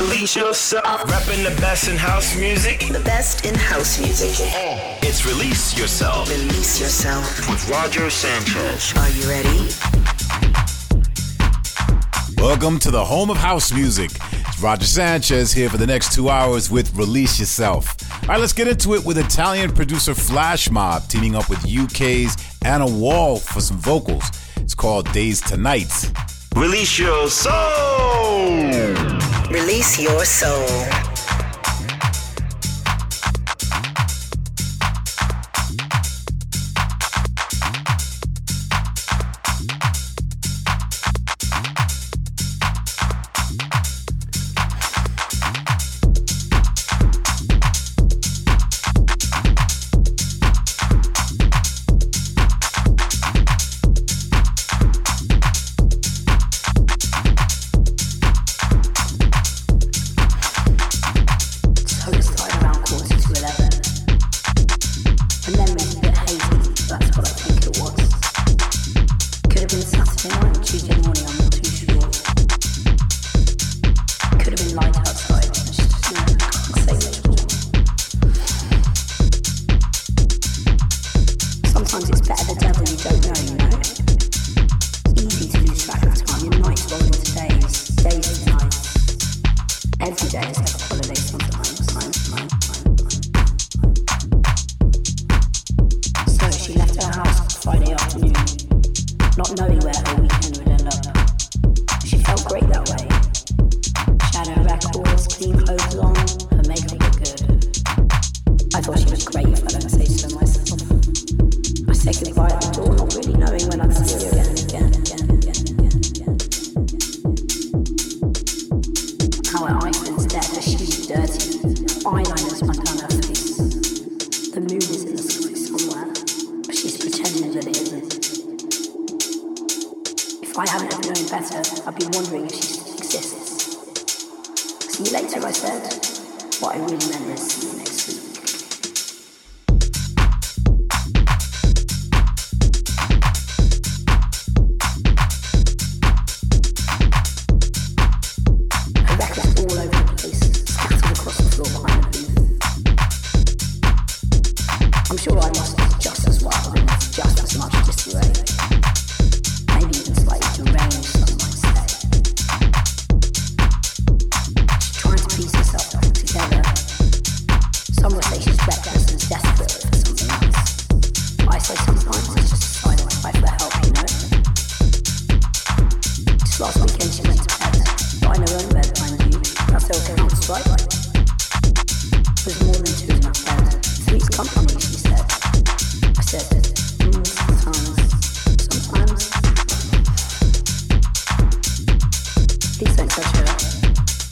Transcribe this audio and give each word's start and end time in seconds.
Release 0.00 0.34
yourself. 0.34 1.04
Rapping 1.10 1.44
the 1.44 1.54
best 1.60 1.88
in 1.88 1.96
house 1.96 2.36
music. 2.36 2.80
The 2.80 3.02
best 3.04 3.46
in 3.46 3.54
house 3.54 4.00
music. 4.00 4.34
It's 5.02 5.24
Release 5.24 5.78
Yourself. 5.78 6.28
Release 6.28 6.80
Yourself. 6.80 7.48
With 7.48 7.68
Roger 7.70 8.10
Sanchez. 8.10 8.92
Are 8.96 9.10
you 9.10 9.28
ready? 9.28 9.68
Welcome 12.38 12.80
to 12.80 12.90
the 12.90 13.04
home 13.04 13.30
of 13.30 13.36
house 13.36 13.72
music. 13.72 14.10
It's 14.32 14.60
Roger 14.60 14.86
Sanchez 14.86 15.52
here 15.52 15.70
for 15.70 15.76
the 15.76 15.86
next 15.86 16.12
two 16.12 16.30
hours 16.30 16.68
with 16.68 16.92
Release 16.96 17.38
Yourself. 17.38 17.94
All 18.24 18.30
right, 18.30 18.40
let's 18.40 18.52
get 18.52 18.66
into 18.66 18.94
it 18.94 19.04
with 19.04 19.18
Italian 19.18 19.70
producer 19.70 20.14
Flashmob 20.14 21.06
teaming 21.08 21.36
up 21.36 21.48
with 21.48 21.64
UK's 21.64 22.36
Anna 22.64 22.86
Wall 22.86 23.36
for 23.36 23.60
some 23.60 23.78
vocals. 23.78 24.24
It's 24.72 24.80
called 24.80 25.12
Days 25.12 25.42
to 25.42 25.58
Nights. 25.58 26.10
Release 26.56 26.98
your 26.98 27.28
soul. 27.28 28.56
Release 29.50 30.00
your 30.00 30.24
soul. 30.24 31.11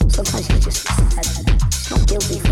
Sometimes 0.09 0.49
you 0.49 0.59
just 0.59 0.85
be 0.85 0.93
sad. 0.93 1.25
Just 1.71 1.89
don't 1.89 2.07
guilty 2.07 2.50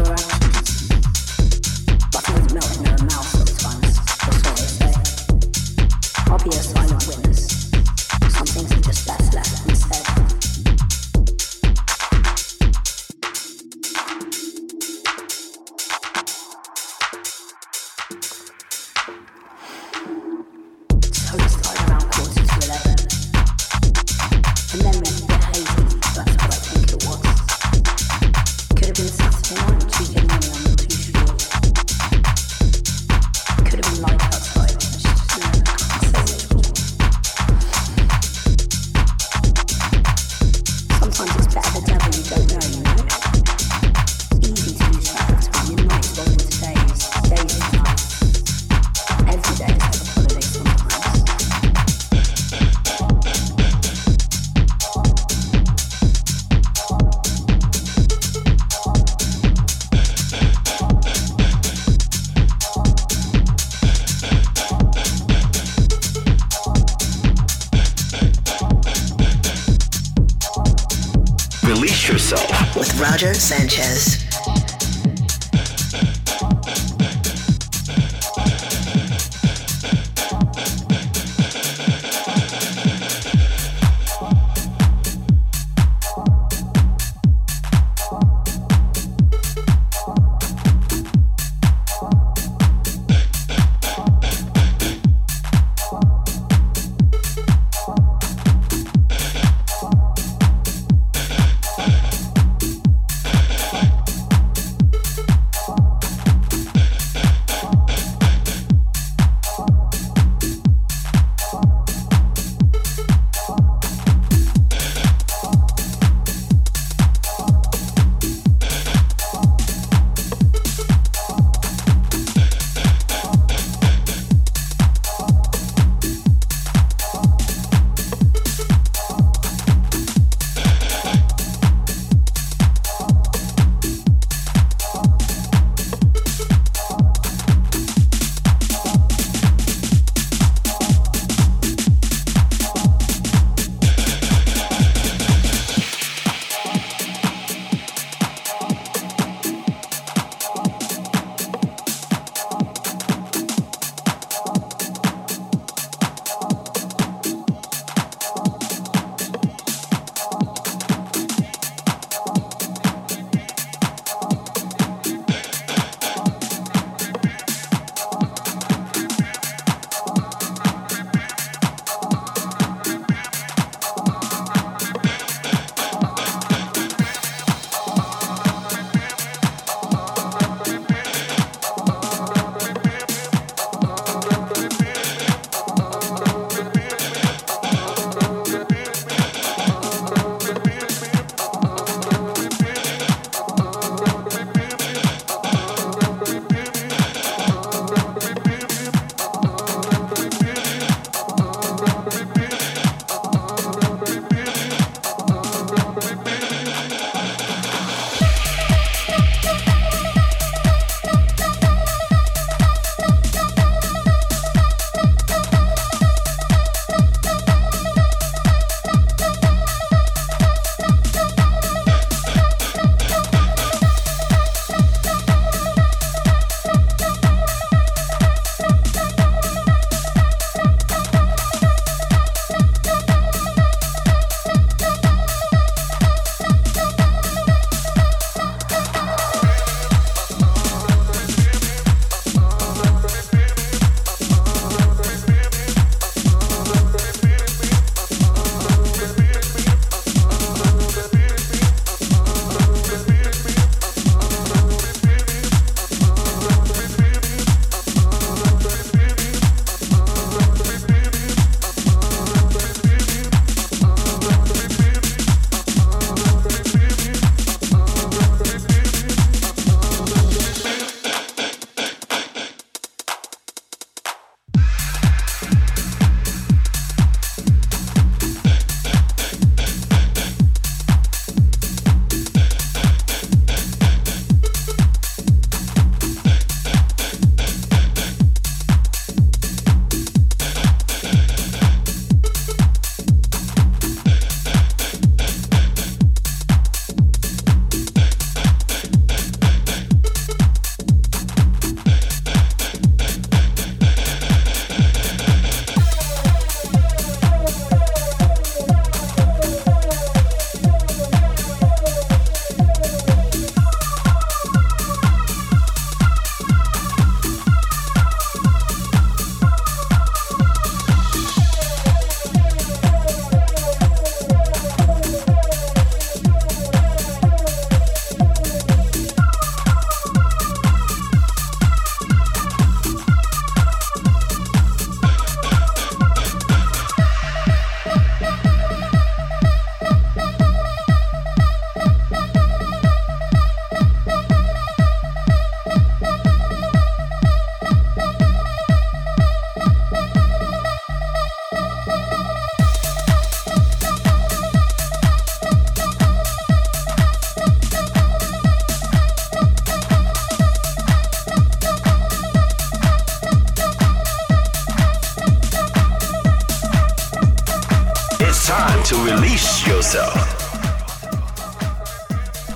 to 368.90 368.96
release 369.04 369.68
yourself. 369.68 370.16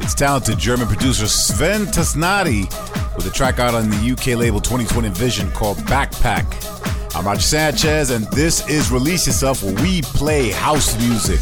It's 0.02 0.16
talented 0.16 0.58
German 0.58 0.88
producer 0.88 1.28
Sven 1.28 1.86
Tasnadi 1.86 2.63
with 3.16 3.28
a 3.28 3.30
track 3.30 3.60
out 3.60 3.75
on 3.75 3.88
the 3.88 4.12
UK 4.12 4.40
label 4.40 4.60
2020 4.60 5.10
Vision 5.10 5.52
called 5.52 5.78
Backpack. 5.86 7.16
I'm 7.16 7.28
Roger 7.28 7.40
Sanchez, 7.40 8.10
and 8.10 8.25
this 8.32 8.68
is 8.68 8.92
Release 8.92 9.28
Yourself, 9.28 9.62
where 9.62 9.75
we 9.75 10.02
play 10.02 10.50
house 10.50 10.98
music. 11.08 11.40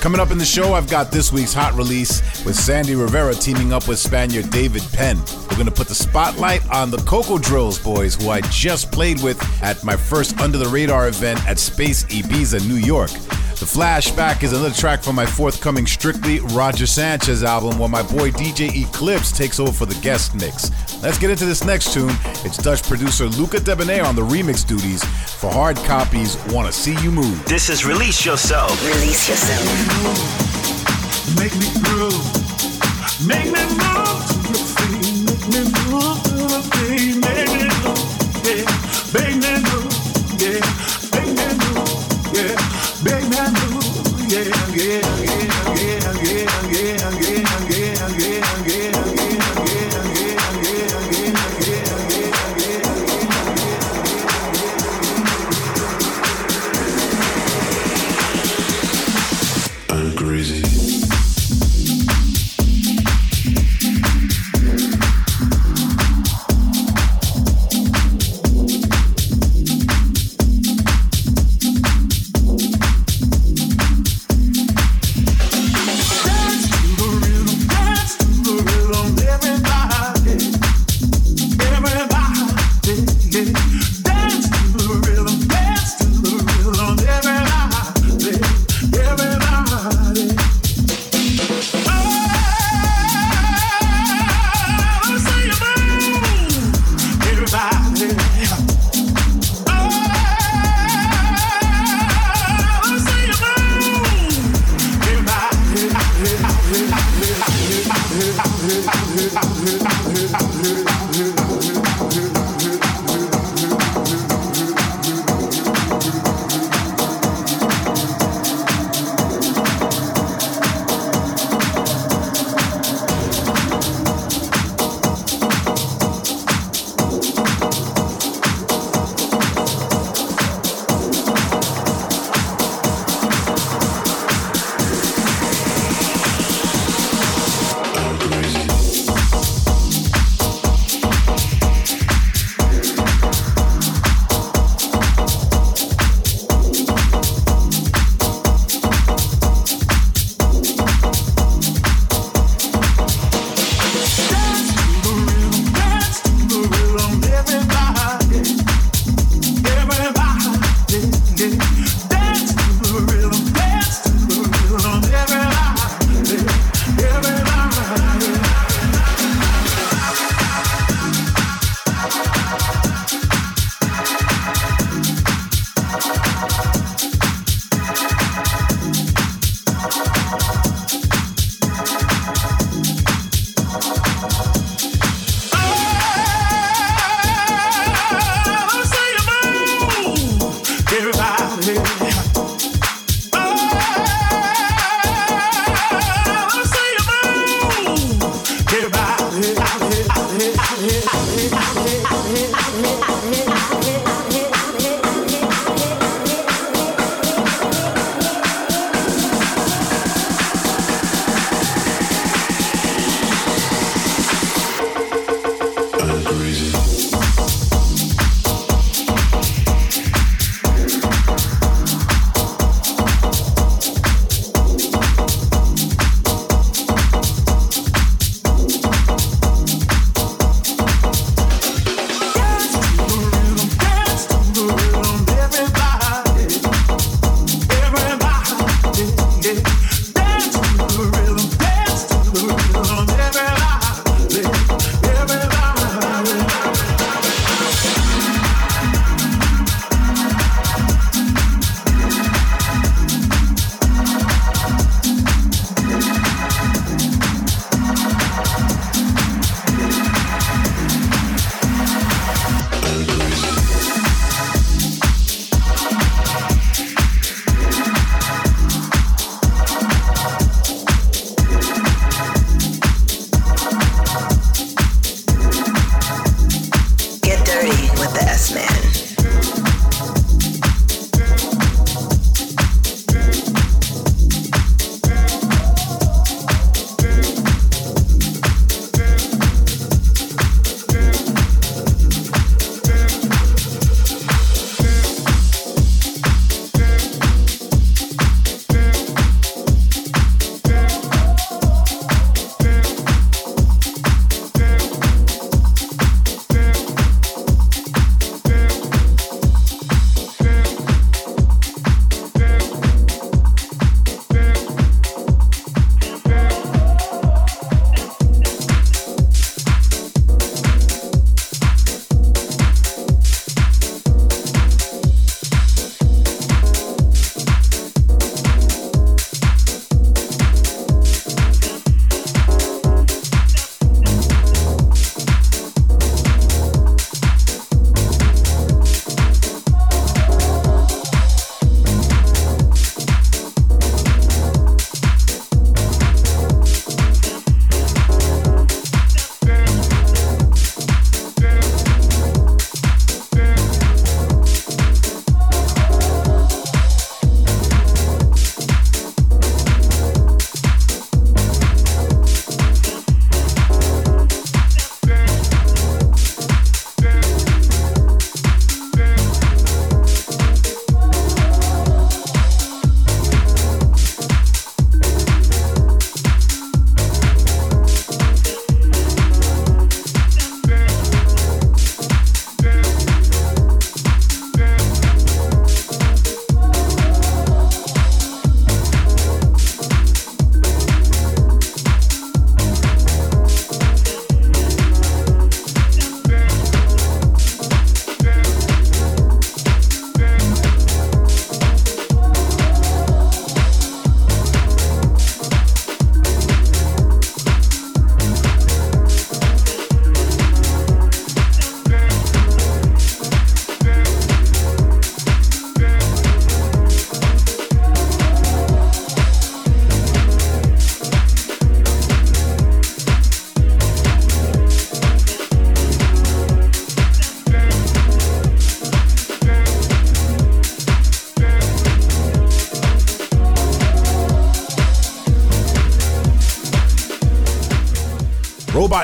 Coming 0.00 0.20
up 0.20 0.30
in 0.30 0.38
the 0.38 0.46
show, 0.46 0.72
I've 0.72 0.88
got 0.88 1.12
this 1.12 1.30
week's 1.30 1.52
hot 1.52 1.74
release 1.74 2.22
with 2.46 2.56
Sandy 2.56 2.94
Rivera 2.94 3.34
teaming 3.34 3.74
up 3.74 3.88
with 3.88 3.98
Spaniard 3.98 4.48
David 4.48 4.84
Penn. 4.94 5.18
We're 5.58 5.64
going 5.64 5.74
to 5.74 5.78
put 5.80 5.88
the 5.88 5.94
spotlight 5.96 6.70
on 6.70 6.92
the 6.92 6.98
CocoDrills 6.98 7.82
boys, 7.82 8.14
who 8.14 8.30
I 8.30 8.42
just 8.42 8.92
played 8.92 9.20
with 9.24 9.42
at 9.60 9.82
my 9.82 9.96
first 9.96 10.38
Under 10.38 10.56
the 10.56 10.68
Radar 10.68 11.08
event 11.08 11.44
at 11.48 11.58
Space 11.58 12.04
Ibiza, 12.04 12.64
New 12.68 12.76
York. 12.76 13.10
The 13.10 13.66
Flashback 13.66 14.44
is 14.44 14.52
another 14.52 14.72
track 14.72 15.02
from 15.02 15.16
my 15.16 15.26
forthcoming 15.26 15.84
Strictly 15.84 16.38
Roger 16.38 16.86
Sanchez 16.86 17.42
album, 17.42 17.76
where 17.76 17.88
my 17.88 18.04
boy 18.04 18.30
DJ 18.30 18.86
Eclipse 18.86 19.36
takes 19.36 19.58
over 19.58 19.72
for 19.72 19.84
the 19.84 20.00
guest 20.00 20.32
mix. 20.36 20.70
Let's 21.02 21.18
get 21.18 21.28
into 21.28 21.44
this 21.44 21.64
next 21.64 21.92
tune. 21.92 22.14
It's 22.44 22.56
Dutch 22.56 22.84
producer 22.84 23.26
Luca 23.26 23.58
Debonaire 23.58 24.04
on 24.04 24.14
the 24.14 24.22
remix 24.22 24.64
duties. 24.64 25.02
For 25.02 25.50
Hardcopy's, 25.50 26.36
Wanna 26.54 26.70
See 26.70 26.94
You 27.02 27.10
Move. 27.10 27.44
This 27.46 27.68
is 27.68 27.84
Release 27.84 28.24
Yourself. 28.24 28.80
Release 28.86 29.28
yourself. 29.28 29.64
Make 31.36 31.56
me 31.56 31.66
move. 31.90 33.26
Make 33.26 33.46
me 33.52 33.76
move 33.76 34.38
Maybe 35.50 35.70
more, 35.90 36.02
oh, 36.02 36.70
maybe 36.76 37.14
oh, 37.14 37.20
more, 37.20 37.94
oh, 37.94 38.42
yeah. 38.44 38.87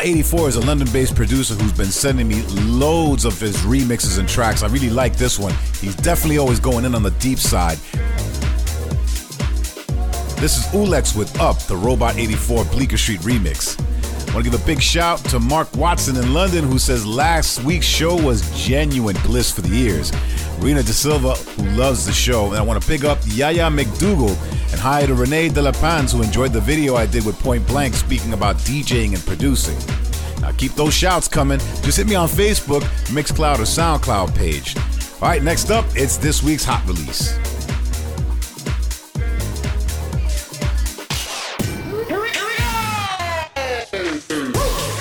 Robot84 0.05 0.49
is 0.49 0.57
a 0.57 0.61
London 0.61 0.87
based 0.93 1.15
producer 1.15 1.55
who's 1.55 1.73
been 1.73 1.87
sending 1.87 2.29
me 2.29 2.43
loads 2.67 3.25
of 3.25 3.41
his 3.41 3.57
remixes 3.59 4.19
and 4.19 4.29
tracks. 4.29 4.63
I 4.63 4.67
really 4.67 4.91
like 4.91 5.17
this 5.17 5.39
one. 5.39 5.55
He's 5.81 5.97
definitely 5.97 6.37
always 6.37 6.61
going 6.61 6.85
in 6.85 6.95
on 6.95 7.03
the 7.03 7.11
deep 7.13 7.39
side. 7.39 7.79
This 10.37 10.59
is 10.59 10.67
Ulex 10.75 11.17
with 11.17 11.41
Up, 11.41 11.59
the 11.61 11.75
Robot84 11.75 12.71
Bleecker 12.71 12.99
Street 12.99 13.21
remix. 13.21 13.81
I 14.29 14.35
want 14.35 14.45
to 14.45 14.51
give 14.51 14.63
a 14.63 14.67
big 14.67 14.83
shout 14.83 15.21
to 15.31 15.41
Mark 15.41 15.75
Watson 15.75 16.17
in 16.17 16.35
London, 16.35 16.65
who 16.65 16.79
says 16.79 17.07
last 17.07 17.65
week's 17.65 17.87
show 17.87 18.15
was 18.15 18.43
genuine 18.63 19.17
bliss 19.25 19.53
for 19.53 19.63
the 19.63 19.75
ears. 19.75 20.13
Rena 20.59 20.83
De 20.83 20.93
Silva, 20.93 21.33
who 21.33 21.71
loves 21.71 22.05
the 22.05 22.13
show, 22.13 22.49
and 22.49 22.57
I 22.57 22.63
want 22.63 22.83
to 22.83 22.87
pick 22.87 23.05
up 23.05 23.21
Yaya 23.29 23.71
McDougal 23.71 24.37
and 24.75 24.81
hi 24.81 25.07
to 25.07 25.15
Renee 25.15 25.51
De 25.51 25.63
La 25.63 25.71
Pans, 25.71 26.11
who 26.11 26.21
enjoyed 26.21 26.53
the 26.53 26.61
video 26.61 26.97
I 26.97 27.07
did 27.07 27.25
with 27.25 27.39
Point 27.39 27.65
Blank 27.69 27.95
speaking 27.95 28.33
about 28.33 28.57
DJing 28.57 29.15
and 29.15 29.25
producing. 29.25 29.79
Now 30.41 30.51
keep 30.51 30.73
those 30.73 30.93
shouts 30.93 31.29
coming. 31.29 31.61
Just 31.83 31.97
hit 31.97 32.09
me 32.09 32.17
on 32.17 32.27
Facebook, 32.27 32.81
Mixcloud, 33.07 33.61
or 33.61 33.69
SoundCloud 33.69 34.35
page. 34.35 34.77
All 35.23 35.29
right, 35.29 35.45
next 35.45 35.71
up, 35.71 35.85
it's 35.95 36.17
this 36.17 36.43
week's 36.43 36.65
hot 36.65 36.85
release. 36.89 37.37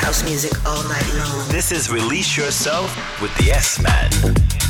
House 0.01 0.23
music 0.23 0.53
all 0.67 0.83
night 0.83 1.13
long. 1.15 1.49
This 1.49 1.71
is 1.71 1.91
Release 1.91 2.37
Yourself 2.37 2.95
with 3.19 3.35
the 3.37 3.49
S 3.49 3.81
Man. 3.81 4.62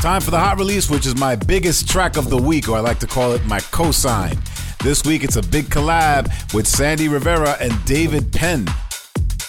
Time 0.00 0.20
for 0.20 0.30
the 0.30 0.38
hot 0.38 0.58
release, 0.58 0.88
which 0.88 1.06
is 1.06 1.16
my 1.16 1.34
biggest 1.34 1.88
track 1.88 2.16
of 2.16 2.30
the 2.30 2.36
week, 2.36 2.68
or 2.68 2.76
I 2.76 2.80
like 2.80 3.00
to 3.00 3.06
call 3.08 3.32
it 3.32 3.44
my 3.46 3.58
cosign. 3.58 4.38
This 4.78 5.04
week, 5.04 5.24
it's 5.24 5.34
a 5.34 5.42
big 5.42 5.64
collab 5.64 6.54
with 6.54 6.68
Sandy 6.68 7.08
Rivera 7.08 7.56
and 7.60 7.72
David 7.84 8.32
Penn. 8.32 8.64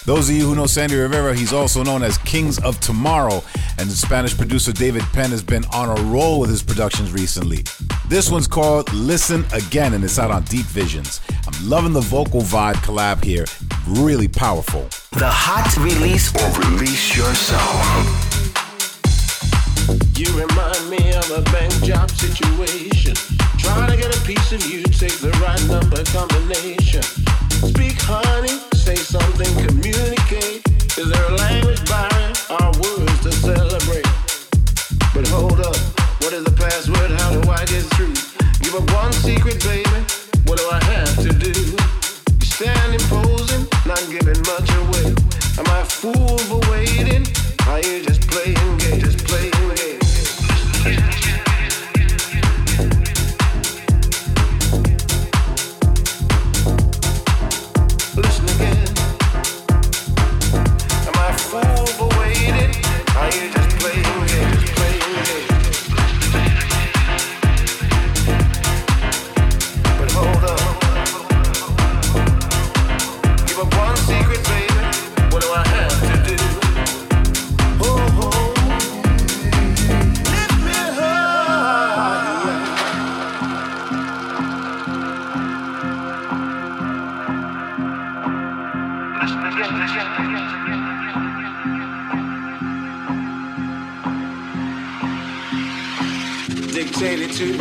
Those 0.06 0.28
of 0.28 0.34
you 0.34 0.46
who 0.46 0.56
know 0.56 0.66
Sandy 0.66 0.96
Rivera, 0.96 1.36
he's 1.36 1.52
also 1.52 1.84
known 1.84 2.02
as 2.02 2.18
Kings 2.18 2.58
of 2.64 2.80
Tomorrow, 2.80 3.44
and 3.78 3.88
the 3.88 3.94
Spanish 3.94 4.36
producer 4.36 4.72
David 4.72 5.04
Penn 5.12 5.30
has 5.30 5.42
been 5.42 5.64
on 5.66 5.96
a 5.96 6.02
roll 6.10 6.40
with 6.40 6.50
his 6.50 6.64
productions 6.64 7.12
recently. 7.12 7.62
This 8.08 8.28
one's 8.28 8.48
called 8.48 8.92
Listen 8.92 9.44
Again, 9.52 9.94
and 9.94 10.02
it's 10.02 10.18
out 10.18 10.32
on 10.32 10.42
Deep 10.44 10.66
Visions. 10.66 11.20
I'm 11.46 11.68
loving 11.68 11.92
the 11.92 12.00
vocal 12.00 12.40
vibe 12.40 12.74
collab 12.76 13.22
here, 13.22 13.44
really 13.86 14.26
powerful. 14.26 14.82
The 15.12 15.30
hot 15.30 15.76
release 15.76 16.34
Or 16.34 16.60
release 16.60 17.16
yourself. 17.16 18.29
You 20.20 20.28
remind 20.36 20.90
me 20.90 21.14
of 21.14 21.30
a 21.30 21.40
bank 21.48 21.72
job 21.82 22.10
situation. 22.10 23.14
Trying 23.56 23.90
to 23.90 23.96
get 23.96 24.14
a 24.14 24.20
piece 24.20 24.52
of 24.52 24.60
you, 24.66 24.82
take 24.82 25.16
the 25.16 25.32
right 25.40 25.64
number 25.64 26.04
combination. 26.12 27.00
Speak, 27.64 27.96
honey, 28.04 28.52
say 28.76 28.96
something, 28.96 29.48
communicate. 29.64 30.60
Is 31.00 31.08
there 31.08 31.24
a 31.24 31.36
language 31.40 31.80
barrier? 31.88 32.32
Our 32.52 32.68
words 32.84 33.16
to 33.24 33.32
celebrate. 33.32 34.04
But 35.16 35.24
hold 35.32 35.58
up, 35.64 35.80
what 36.20 36.36
is 36.36 36.44
the 36.44 36.52
password? 36.52 37.12
How 37.16 37.40
do 37.40 37.48
I 37.48 37.64
get 37.64 37.88
through? 37.96 38.12
Give 38.60 38.76
up 38.76 38.92
one 38.92 39.14
secret, 39.14 39.64
baby. 39.64 40.04
What 40.44 40.58
do 40.58 40.68
I 40.68 40.84
have 40.84 41.09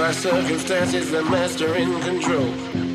By 0.10 0.15
circumstances, 0.15 1.12
the 1.12 1.22
master 1.22 1.76
in 1.76 2.02
control. 2.02 2.52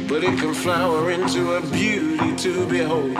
But 0.08 0.24
it 0.24 0.36
can 0.36 0.52
flower 0.52 1.12
into 1.12 1.52
a 1.52 1.60
beauty 1.60 2.34
to 2.34 2.66
behold. 2.66 3.16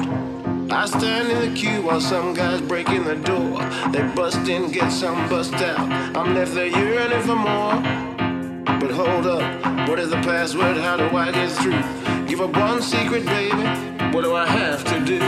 I 0.69 0.87
stand 0.87 1.31
in 1.31 1.39
the 1.39 1.57
queue 1.57 1.81
while 1.81 2.01
some 2.01 2.35
guys 2.35 2.61
break 2.61 2.89
in 2.89 3.05
the 3.05 3.15
door. 3.15 3.61
They 3.93 4.03
bust 4.17 4.49
in, 4.49 4.73
get 4.73 4.91
some 4.91 5.29
bust 5.29 5.55
out. 5.55 5.79
I'm 6.17 6.35
left 6.35 6.55
there 6.55 6.67
yearning 6.67 7.23
for 7.23 7.37
more. 7.37 7.75
But 8.81 8.91
hold 8.91 9.29
up, 9.29 9.89
what 9.89 10.01
is 10.01 10.11
the 10.11 10.21
password? 10.23 10.77
How 10.77 10.97
do 10.97 11.17
I 11.17 11.31
get 11.31 11.53
through? 11.53 11.81
Give 12.27 12.41
up 12.41 12.57
one 12.57 12.83
secret, 12.83 13.25
baby. 13.27 13.63
What 14.13 14.25
do 14.25 14.35
I 14.35 14.45
have 14.45 14.83
to 14.87 14.99
do? 15.05 15.21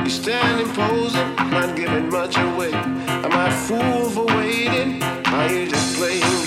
You 0.00 0.10
standing 0.10 0.74
posing, 0.74 1.36
not 1.36 1.76
giving 1.76 2.10
much 2.10 2.36
away. 2.38 2.72
Am 2.72 3.32
I 3.32 3.50
fool 3.52 4.10
for 4.10 4.26
waiting? 4.36 5.00
Are 5.26 5.52
you 5.52 5.68
just 5.68 5.96
playing 5.96 6.43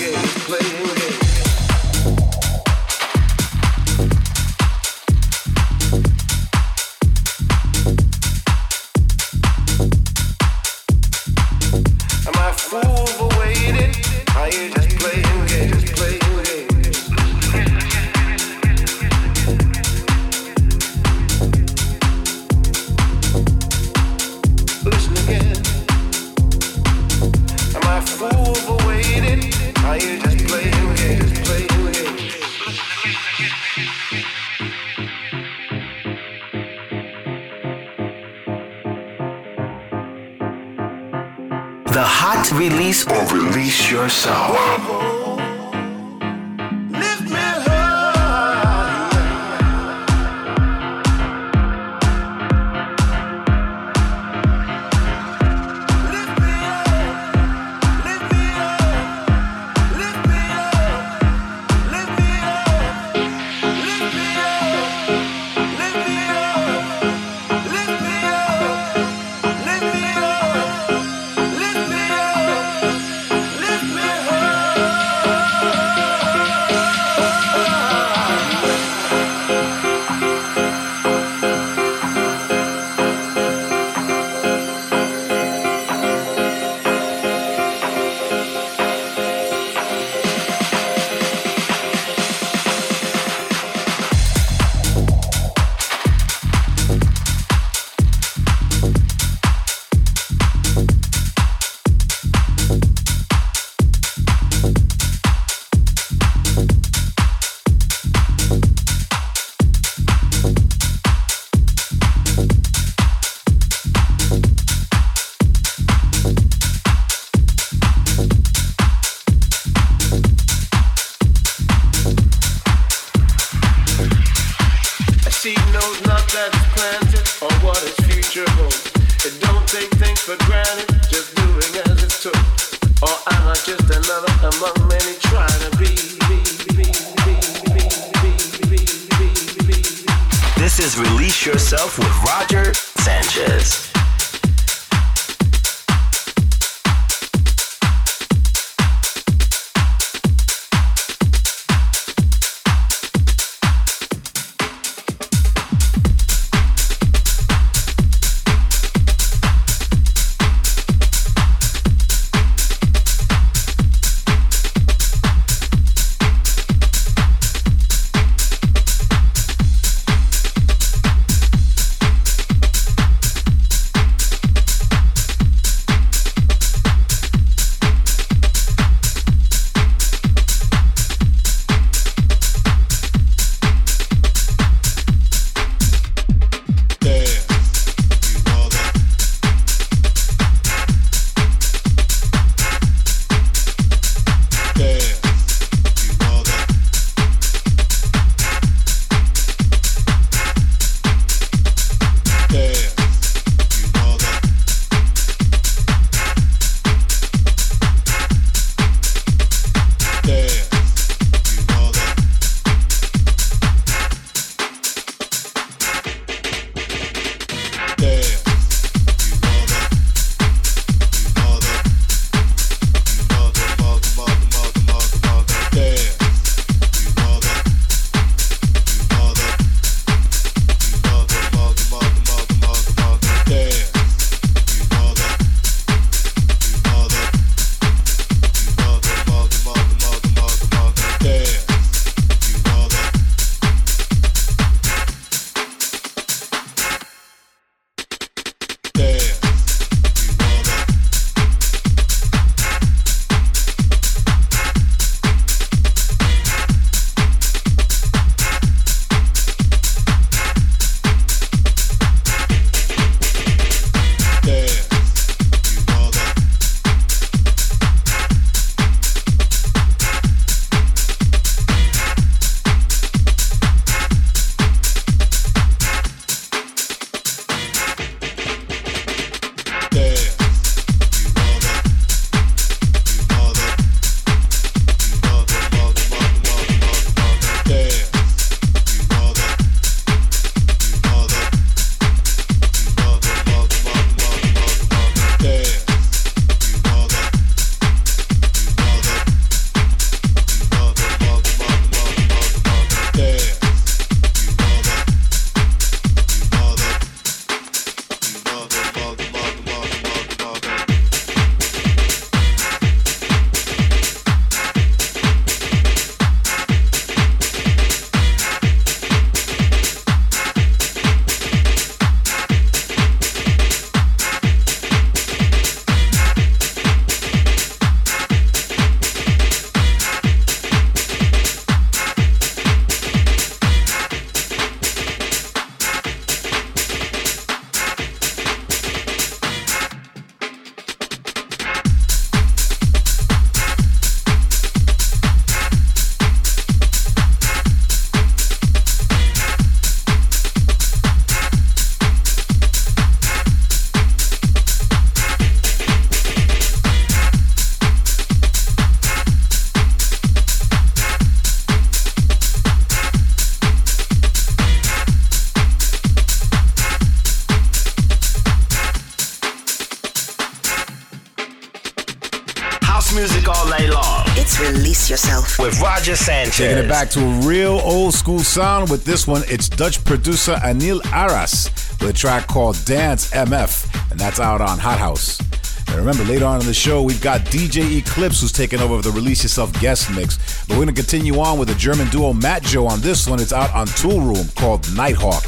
Taking 376.58 376.86
it 376.86 376.88
back 376.88 377.08
to 377.10 377.20
a 377.20 377.46
real 377.46 377.80
old 377.84 378.14
school 378.14 378.40
sound 378.40 378.90
with 378.90 379.04
this 379.04 379.28
one, 379.28 379.42
it's 379.46 379.68
Dutch 379.68 380.04
producer 380.04 380.54
Anil 380.54 381.00
Aras 381.12 381.70
with 382.00 382.10
a 382.10 382.12
track 382.12 382.48
called 382.48 382.76
Dance 382.84 383.30
MF, 383.30 384.10
and 384.10 384.18
that's 384.18 384.40
out 384.40 384.60
on 384.60 384.76
Hot 384.80 384.98
Haus. 384.98 385.38
And 385.86 385.98
remember, 385.98 386.24
later 386.24 386.46
on 386.46 386.60
in 386.60 386.66
the 386.66 386.74
show, 386.74 387.00
we've 387.04 387.20
got 387.20 387.42
DJ 387.42 387.98
Eclipse 387.98 388.40
who's 388.40 388.50
taking 388.50 388.80
over 388.80 389.00
the 389.00 389.12
Release 389.12 389.44
Yourself 389.44 389.72
guest 389.80 390.10
mix. 390.10 390.66
But 390.66 390.70
we're 390.70 390.84
going 390.84 390.96
to 390.96 391.00
continue 391.00 391.38
on 391.38 391.60
with 391.60 391.68
the 391.68 391.76
German 391.76 392.08
duo 392.08 392.32
Mat.Joe 392.32 392.88
on 392.88 393.02
this 393.02 393.28
one. 393.28 393.40
It's 393.40 393.52
out 393.52 393.72
on 393.72 393.86
Toolroom 393.86 394.52
called 394.56 394.84
Nighthawk. 394.96 395.44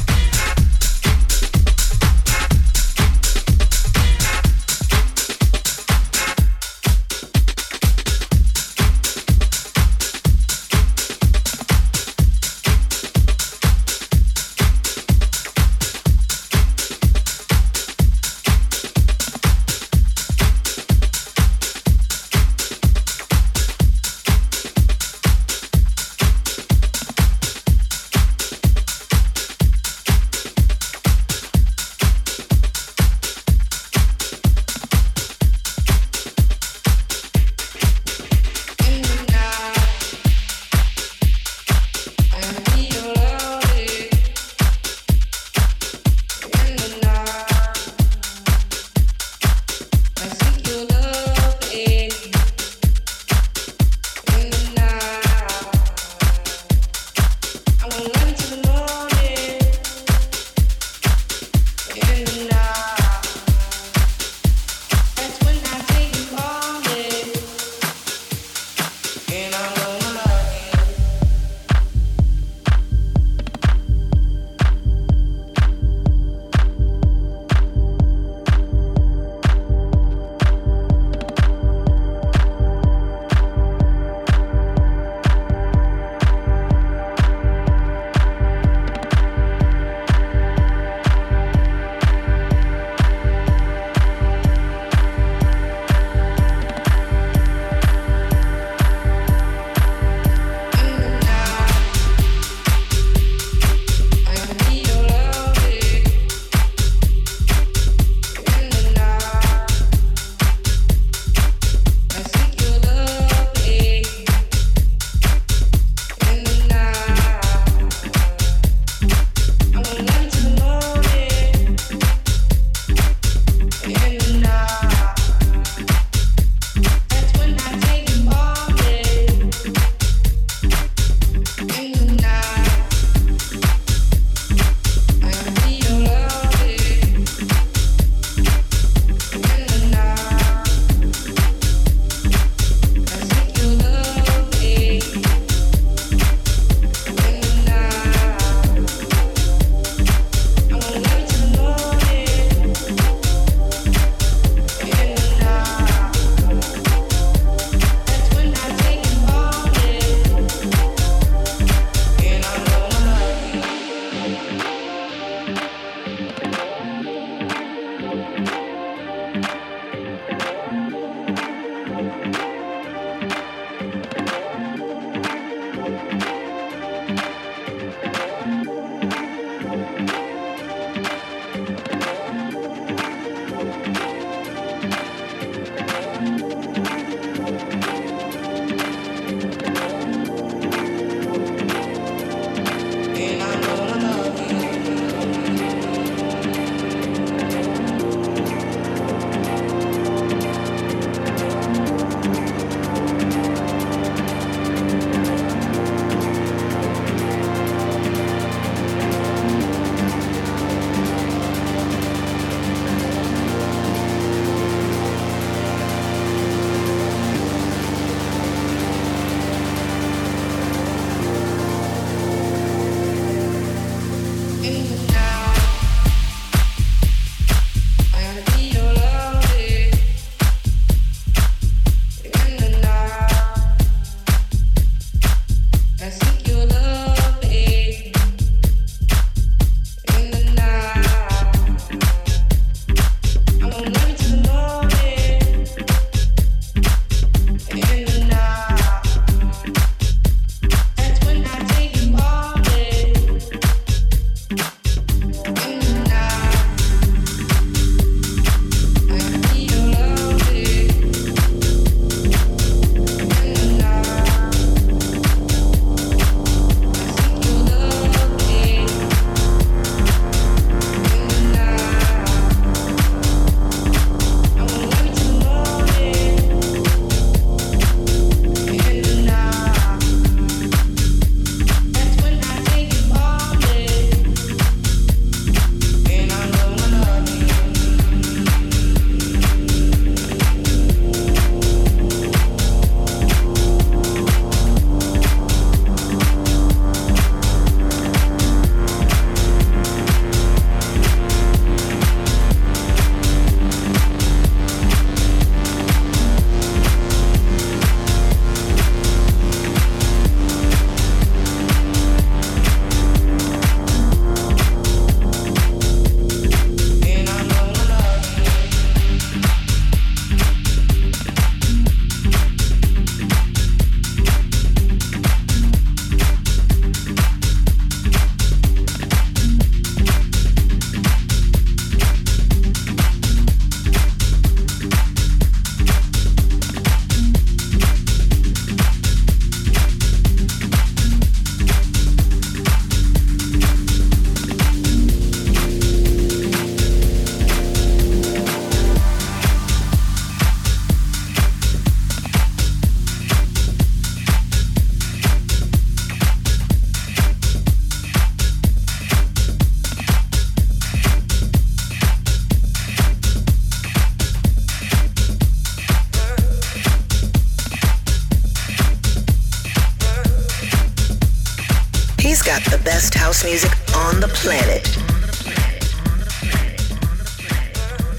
House 373.31 373.45
music 373.45 373.71
on 373.95 374.19
the 374.19 374.27
planet. 374.27 374.85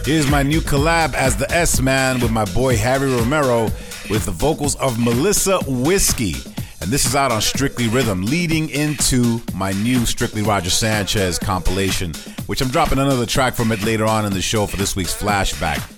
Here's 0.06 0.30
my 0.30 0.42
new 0.42 0.62
collab 0.62 1.12
as 1.12 1.36
the 1.36 1.50
S 1.50 1.82
Man 1.82 2.18
with 2.20 2.30
my 2.30 2.46
boy 2.46 2.78
Harry 2.78 3.10
Romero 3.14 3.64
with 4.08 4.24
the 4.24 4.30
vocals 4.30 4.74
of 4.76 4.98
Melissa 4.98 5.58
Whiskey. 5.66 6.36
And 6.80 6.90
this 6.90 7.04
is 7.04 7.14
out 7.14 7.30
on 7.30 7.42
Strictly 7.42 7.88
Rhythm, 7.88 8.22
leading 8.22 8.70
into 8.70 9.42
my 9.54 9.72
new 9.72 10.06
Strictly 10.06 10.40
Roger 10.40 10.70
Sanchez 10.70 11.38
compilation, 11.38 12.14
which 12.46 12.62
I'm 12.62 12.68
dropping 12.68 12.98
another 12.98 13.26
track 13.26 13.52
from 13.54 13.70
it 13.70 13.84
later 13.84 14.06
on 14.06 14.24
in 14.24 14.32
the 14.32 14.40
show 14.40 14.66
for 14.66 14.78
this 14.78 14.96
week's 14.96 15.14
flashback. 15.14 15.91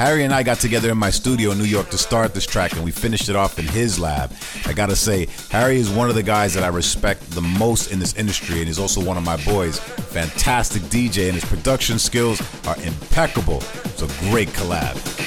Harry 0.00 0.24
and 0.24 0.32
I 0.32 0.42
got 0.42 0.58
together 0.58 0.90
in 0.90 0.96
my 0.96 1.10
studio 1.10 1.50
in 1.50 1.58
New 1.58 1.64
York 1.64 1.90
to 1.90 1.98
start 1.98 2.32
this 2.32 2.46
track, 2.46 2.72
and 2.72 2.82
we 2.82 2.90
finished 2.90 3.28
it 3.28 3.36
off 3.36 3.58
in 3.58 3.66
his 3.66 3.98
lab. 3.98 4.32
I 4.64 4.72
gotta 4.72 4.96
say, 4.96 5.28
Harry 5.50 5.76
is 5.76 5.90
one 5.90 6.08
of 6.08 6.14
the 6.14 6.22
guys 6.22 6.54
that 6.54 6.64
I 6.64 6.68
respect 6.68 7.30
the 7.32 7.42
most 7.42 7.92
in 7.92 7.98
this 7.98 8.16
industry, 8.16 8.60
and 8.60 8.66
he's 8.66 8.78
also 8.78 9.04
one 9.04 9.18
of 9.18 9.24
my 9.24 9.36
boys. 9.44 9.78
Fantastic 9.78 10.80
DJ, 10.84 11.26
and 11.26 11.34
his 11.34 11.44
production 11.44 11.98
skills 11.98 12.40
are 12.66 12.80
impeccable. 12.82 13.58
It's 13.84 14.00
a 14.00 14.30
great 14.30 14.48
collab. 14.48 15.19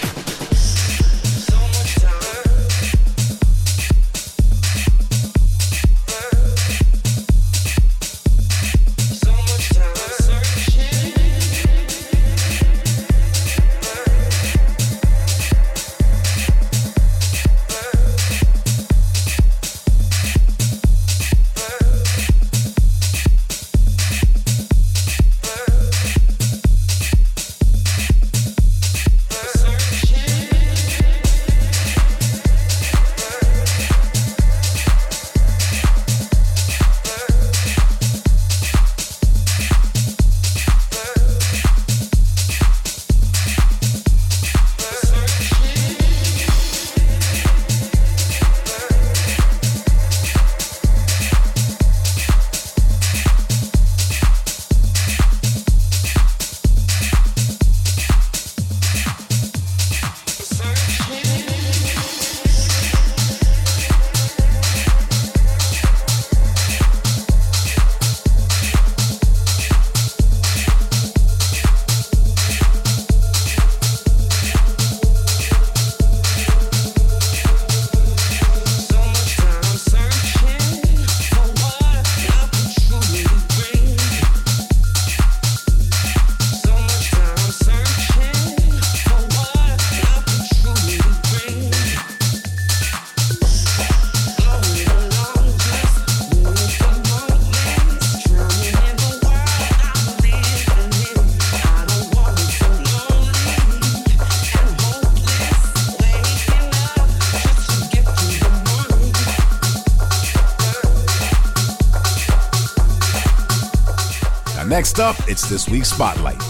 Next 115.43 115.65
this 115.65 115.69
week's 115.69 115.89
Spotlight. 115.89 116.41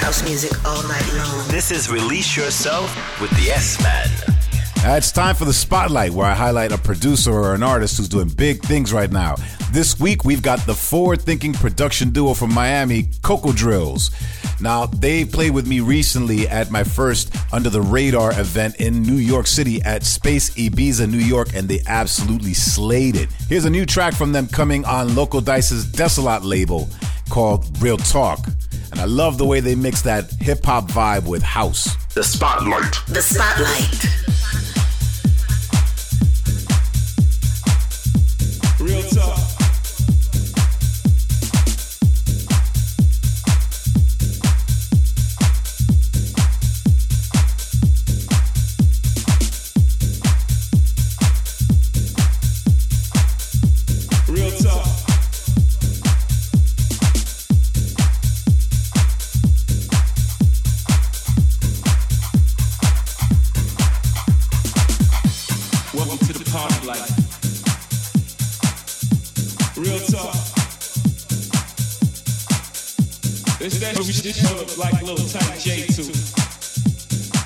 House 0.00 0.22
music 0.22 0.52
all 0.64 0.80
night 0.84 1.12
long. 1.14 1.48
This 1.48 1.72
is 1.72 1.90
Release 1.90 2.36
Yourself 2.36 3.20
with 3.20 3.30
the 3.32 3.50
S 3.50 3.82
Man. 3.82 4.06
Uh, 4.86 4.96
it's 4.96 5.10
time 5.10 5.34
for 5.34 5.44
the 5.44 5.52
Spotlight, 5.52 6.12
where 6.12 6.26
I 6.26 6.34
highlight 6.34 6.70
a 6.70 6.78
producer 6.78 7.32
or 7.32 7.54
an 7.54 7.64
artist 7.64 7.96
who's 7.96 8.08
doing 8.08 8.28
big 8.28 8.62
things 8.62 8.92
right 8.92 9.10
now. 9.10 9.34
This 9.72 9.98
week, 9.98 10.24
we've 10.24 10.42
got 10.42 10.60
the 10.60 10.74
forward 10.74 11.20
thinking 11.20 11.52
production 11.52 12.10
duo 12.10 12.32
from 12.34 12.54
Miami, 12.54 13.04
CocoDrills. 13.22 14.12
Now, 14.60 14.86
they 14.86 15.24
played 15.24 15.52
with 15.52 15.66
me 15.66 15.80
recently 15.80 16.46
at 16.46 16.70
my 16.70 16.84
first 16.84 17.34
Under 17.54 17.70
the 17.70 17.80
Radar 17.80 18.32
event 18.32 18.80
in 18.80 19.00
New 19.02 19.14
York 19.14 19.46
City 19.46 19.80
at 19.82 20.02
Space 20.02 20.50
Ibiza, 20.56 21.08
New 21.08 21.18
York, 21.18 21.54
and 21.54 21.68
they 21.68 21.82
absolutely 21.86 22.52
slayed 22.52 23.14
it. 23.14 23.28
Here's 23.48 23.64
a 23.64 23.70
new 23.70 23.86
track 23.86 24.12
from 24.12 24.32
them 24.32 24.48
coming 24.48 24.84
on 24.84 25.14
Loco 25.14 25.40
Dice's 25.40 25.86
Desolat 25.86 26.42
label 26.42 26.88
called 27.30 27.80
Real 27.80 27.96
Talk. 27.96 28.40
And 28.90 28.98
I 28.98 29.04
love 29.04 29.38
the 29.38 29.46
way 29.46 29.60
they 29.60 29.76
mix 29.76 30.02
that 30.02 30.32
hip 30.40 30.64
hop 30.64 30.88
vibe 30.88 31.28
with 31.28 31.44
house. 31.44 31.94
The 32.14 32.24
Spotlight. 32.24 32.92
The 33.06 33.22
Spotlight. 33.22 34.23
Like 74.76 75.00
little 75.00 75.26
tight 75.26 75.56
J2. 75.56 76.04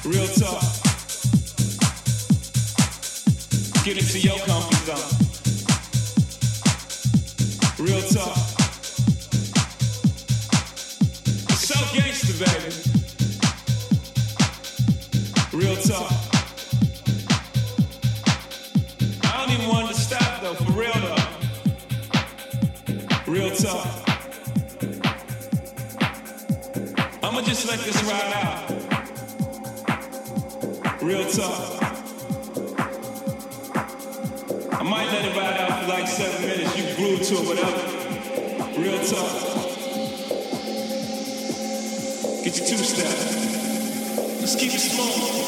Real 0.04 0.26
talk. 0.26 0.62
Get 3.84 3.98
into 3.98 4.18
your 4.18 4.38
comfort 4.38 4.82
zone. 4.84 5.10
Real. 7.78 8.02
It's 11.50 11.68
so 11.68 11.78
baby. 12.40 12.74
Real 15.52 15.76
talk. 15.76 16.17
Let 27.68 27.80
this 27.80 28.02
ride 28.04 28.32
out. 28.32 28.70
Real 31.02 31.24
talk. 31.28 31.82
I 34.72 34.82
might 34.82 35.06
let 35.12 35.24
it 35.26 35.36
ride 35.36 35.60
out 35.60 35.82
for 35.82 35.88
like 35.88 36.08
seven 36.08 36.46
minutes. 36.48 36.78
You 36.78 36.84
groove 36.96 37.20
to 37.20 37.34
it, 37.34 37.46
whatever. 37.46 37.82
Real 38.80 38.98
talk. 39.04 39.32
Get 42.42 42.56
your 42.56 42.66
two 42.68 42.78
step. 42.78 43.16
Let's 44.40 44.56
keep 44.56 44.72
it 44.72 44.80
small. 44.80 45.47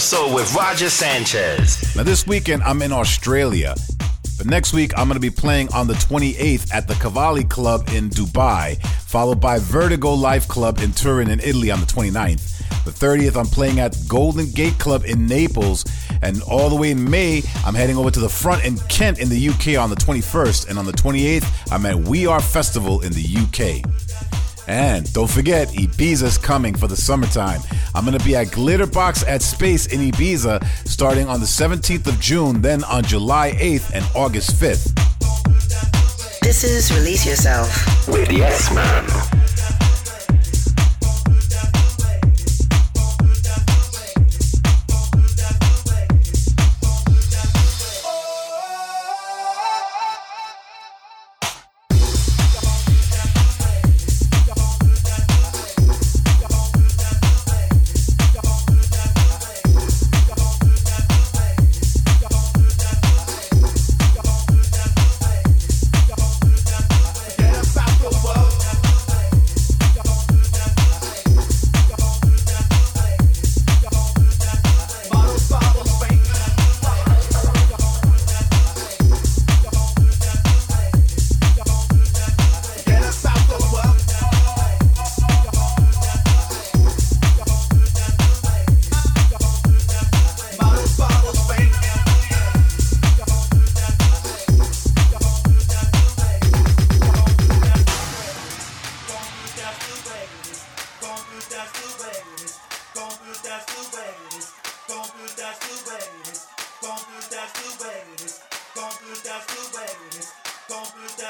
Soul 0.00 0.34
with 0.34 0.54
Roger 0.54 0.88
Sanchez. 0.88 1.94
Now, 1.94 2.02
this 2.02 2.26
weekend, 2.26 2.62
I'm 2.62 2.80
in 2.80 2.90
Australia. 2.90 3.74
But 4.38 4.46
next 4.46 4.72
week, 4.72 4.92
I'm 4.96 5.06
going 5.06 5.20
to 5.20 5.20
be 5.20 5.30
playing 5.30 5.72
on 5.74 5.86
the 5.86 5.92
28th 5.94 6.72
at 6.72 6.88
the 6.88 6.94
Cavalli 6.94 7.44
Club 7.44 7.88
in 7.92 8.08
Dubai, 8.08 8.80
followed 8.82 9.40
by 9.40 9.58
Vertigo 9.58 10.14
Life 10.14 10.48
Club 10.48 10.78
in 10.78 10.92
Turin 10.92 11.28
in 11.28 11.40
Italy 11.40 11.70
on 11.70 11.80
the 11.80 11.86
29th. 11.86 12.84
The 12.84 12.90
30th, 12.90 13.36
I'm 13.36 13.46
playing 13.46 13.80
at 13.80 13.94
Golden 14.08 14.50
Gate 14.50 14.78
Club 14.78 15.04
in 15.04 15.26
Naples. 15.26 15.84
And 16.22 16.40
all 16.42 16.70
the 16.70 16.76
way 16.76 16.90
in 16.92 17.08
May, 17.10 17.42
I'm 17.66 17.74
heading 17.74 17.98
over 17.98 18.10
to 18.10 18.20
the 18.20 18.28
front 18.28 18.64
in 18.64 18.78
Kent 18.88 19.18
in 19.18 19.28
the 19.28 19.48
UK 19.48 19.78
on 19.78 19.90
the 19.90 19.96
21st. 19.96 20.70
And 20.70 20.78
on 20.78 20.86
the 20.86 20.92
28th, 20.92 21.72
I'm 21.72 21.84
at 21.84 21.96
We 21.96 22.26
Are 22.26 22.40
Festival 22.40 23.02
in 23.02 23.12
the 23.12 23.36
UK. 23.84 23.84
And 24.66 25.12
don't 25.12 25.30
forget, 25.30 25.68
Ibiza's 25.68 26.38
coming 26.38 26.74
for 26.74 26.86
the 26.86 26.96
summertime. 26.96 27.60
I'm 28.00 28.06
going 28.06 28.18
to 28.18 28.24
be 28.24 28.34
at 28.34 28.46
Glitterbox 28.46 29.28
at 29.28 29.42
Space 29.42 29.84
in 29.88 30.00
Ibiza 30.00 30.64
starting 30.88 31.28
on 31.28 31.38
the 31.38 31.44
17th 31.44 32.06
of 32.06 32.18
June, 32.18 32.62
then 32.62 32.82
on 32.84 33.04
July 33.04 33.50
8th 33.60 33.92
and 33.92 34.02
August 34.16 34.52
5th. 34.52 34.94
This 36.40 36.64
is 36.64 36.90
Release 36.96 37.26
Yourself 37.26 38.08
with 38.08 38.30
S 38.30 38.74
Man. 38.74 39.19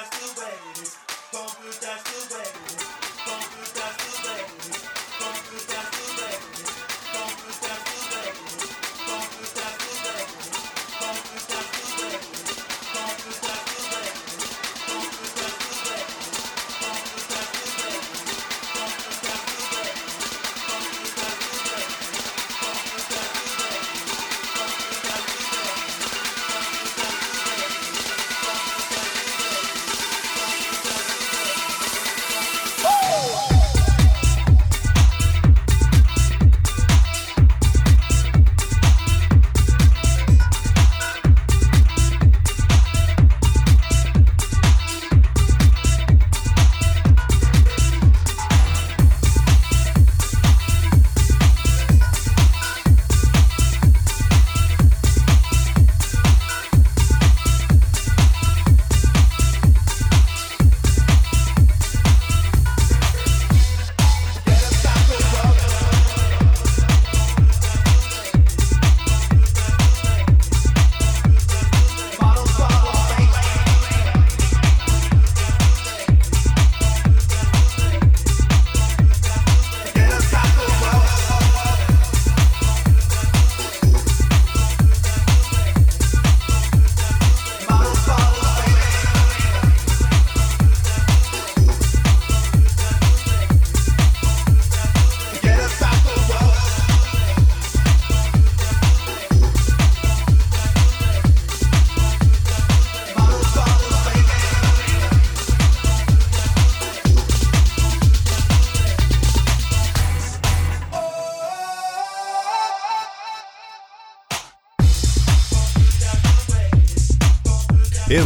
that's 0.00 0.34
the 0.34 0.40
way 0.40 0.52
it 0.72 0.78
is. 0.80 0.96
Don't 1.30 1.52
do 1.60 1.68
that's 1.80 2.04
the 2.08 2.34
way 2.34 2.40
it 2.40 2.56
is. 2.72 2.84
Don't 3.26 3.48
do 3.52 3.62
that's 3.76 4.00
the 4.00 4.28
way 4.28 4.40
it 4.40 4.68
is. 4.70 4.82
Don't 5.20 5.40
do 5.50 5.56
that's 5.68 6.06
the 6.06 6.09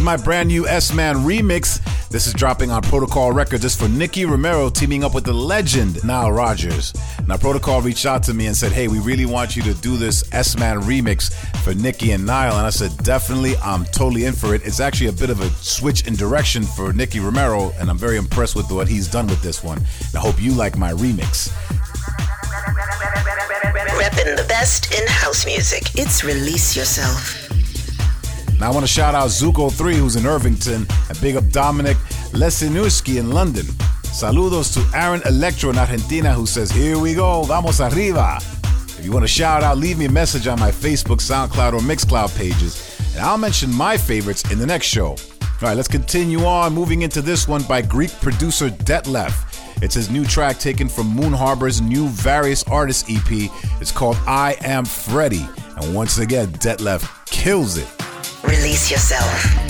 my 0.05 0.15
brand 0.15 0.49
new 0.49 0.67
S 0.67 0.93
Man 0.93 1.15
remix. 1.15 1.81
This 2.09 2.27
is 2.27 2.33
dropping 2.33 2.69
on 2.69 2.83
Protocol 2.83 3.31
Records. 3.31 3.63
This 3.63 3.75
for 3.75 3.87
Nicky 3.87 4.23
Romero 4.23 4.69
teaming 4.69 5.03
up 5.03 5.15
with 5.15 5.23
the 5.23 5.33
legend 5.33 6.01
Nile 6.03 6.31
Rodgers. 6.31 6.93
Now, 7.27 7.37
Protocol 7.37 7.81
reached 7.81 8.05
out 8.05 8.21
to 8.23 8.33
me 8.35 8.45
and 8.45 8.55
said, 8.55 8.71
Hey, 8.71 8.87
we 8.87 8.99
really 8.99 9.25
want 9.25 9.55
you 9.55 9.63
to 9.63 9.73
do 9.73 9.97
this 9.97 10.23
S 10.31 10.57
Man 10.59 10.79
remix 10.81 11.33
for 11.63 11.73
Nicky 11.73 12.11
and 12.11 12.23
Nile. 12.23 12.55
And 12.55 12.67
I 12.67 12.69
said, 12.69 12.95
Definitely, 12.99 13.57
I'm 13.57 13.83
totally 13.85 14.25
in 14.25 14.33
for 14.33 14.53
it. 14.53 14.61
It's 14.63 14.79
actually 14.79 15.07
a 15.07 15.13
bit 15.13 15.31
of 15.31 15.41
a 15.41 15.49
switch 15.49 16.05
in 16.05 16.15
direction 16.15 16.61
for 16.61 16.93
Nicky 16.93 17.19
Romero, 17.19 17.71
and 17.79 17.89
I'm 17.89 17.97
very 17.97 18.17
impressed 18.17 18.55
with 18.55 18.71
what 18.71 18.87
he's 18.87 19.07
done 19.07 19.25
with 19.25 19.41
this 19.41 19.63
one. 19.63 19.79
And 19.79 20.15
I 20.15 20.19
hope 20.19 20.39
you 20.39 20.51
like 20.51 20.77
my 20.77 20.93
remix. 20.93 21.49
Repping 23.97 24.37
the 24.37 24.45
best 24.47 24.93
in 24.93 25.07
house 25.07 25.47
music. 25.47 25.83
It's 25.95 26.23
Release 26.23 26.75
Yourself. 26.75 27.44
Now 28.65 28.71
I 28.71 28.73
want 28.73 28.83
to 28.83 28.91
shout 28.91 29.13
out 29.13 29.27
Zuko3, 29.27 29.93
who's 29.93 30.15
in 30.15 30.25
Irvington, 30.25 30.87
and 31.07 31.21
big 31.21 31.35
up 31.35 31.47
Dominic 31.51 31.97
Lesinewski 32.31 33.19
in 33.19 33.29
London. 33.29 33.65
Saludos 34.05 34.73
to 34.73 34.97
Aaron 34.97 35.21
Electro 35.27 35.69
in 35.69 35.77
Argentina, 35.77 36.33
who 36.33 36.47
says, 36.47 36.71
Here 36.71 36.97
we 36.97 37.13
go, 37.13 37.43
vamos 37.43 37.79
arriba. 37.79 38.39
If 38.97 39.01
you 39.05 39.11
want 39.11 39.23
to 39.23 39.27
shout 39.27 39.61
out, 39.61 39.77
leave 39.77 39.99
me 39.99 40.05
a 40.05 40.11
message 40.11 40.47
on 40.47 40.59
my 40.59 40.71
Facebook, 40.71 41.17
SoundCloud, 41.17 41.73
or 41.73 41.79
Mixcloud 41.81 42.35
pages, 42.35 42.99
and 43.13 43.23
I'll 43.23 43.37
mention 43.37 43.71
my 43.71 43.97
favorites 43.97 44.51
in 44.51 44.57
the 44.57 44.65
next 44.65 44.87
show. 44.87 45.09
All 45.09 45.17
right, 45.61 45.77
let's 45.77 45.87
continue 45.87 46.43
on, 46.43 46.73
moving 46.73 47.03
into 47.03 47.21
this 47.21 47.47
one 47.47 47.61
by 47.61 47.83
Greek 47.83 48.13
producer 48.19 48.69
Detlef. 48.69 49.83
It's 49.83 49.93
his 49.93 50.09
new 50.09 50.25
track 50.25 50.57
taken 50.57 50.89
from 50.89 51.05
Moon 51.09 51.33
Harbour's 51.33 51.81
new 51.81 52.07
Various 52.07 52.63
Artists 52.63 53.07
EP. 53.07 53.51
It's 53.79 53.91
called 53.91 54.17
I 54.25 54.57
Am 54.61 54.85
Freddy. 54.85 55.47
And 55.77 55.93
once 55.93 56.17
again, 56.17 56.47
Detlef 56.47 57.27
kills 57.27 57.77
it. 57.77 57.94
Release 58.75 58.91
yourself. 58.91 59.64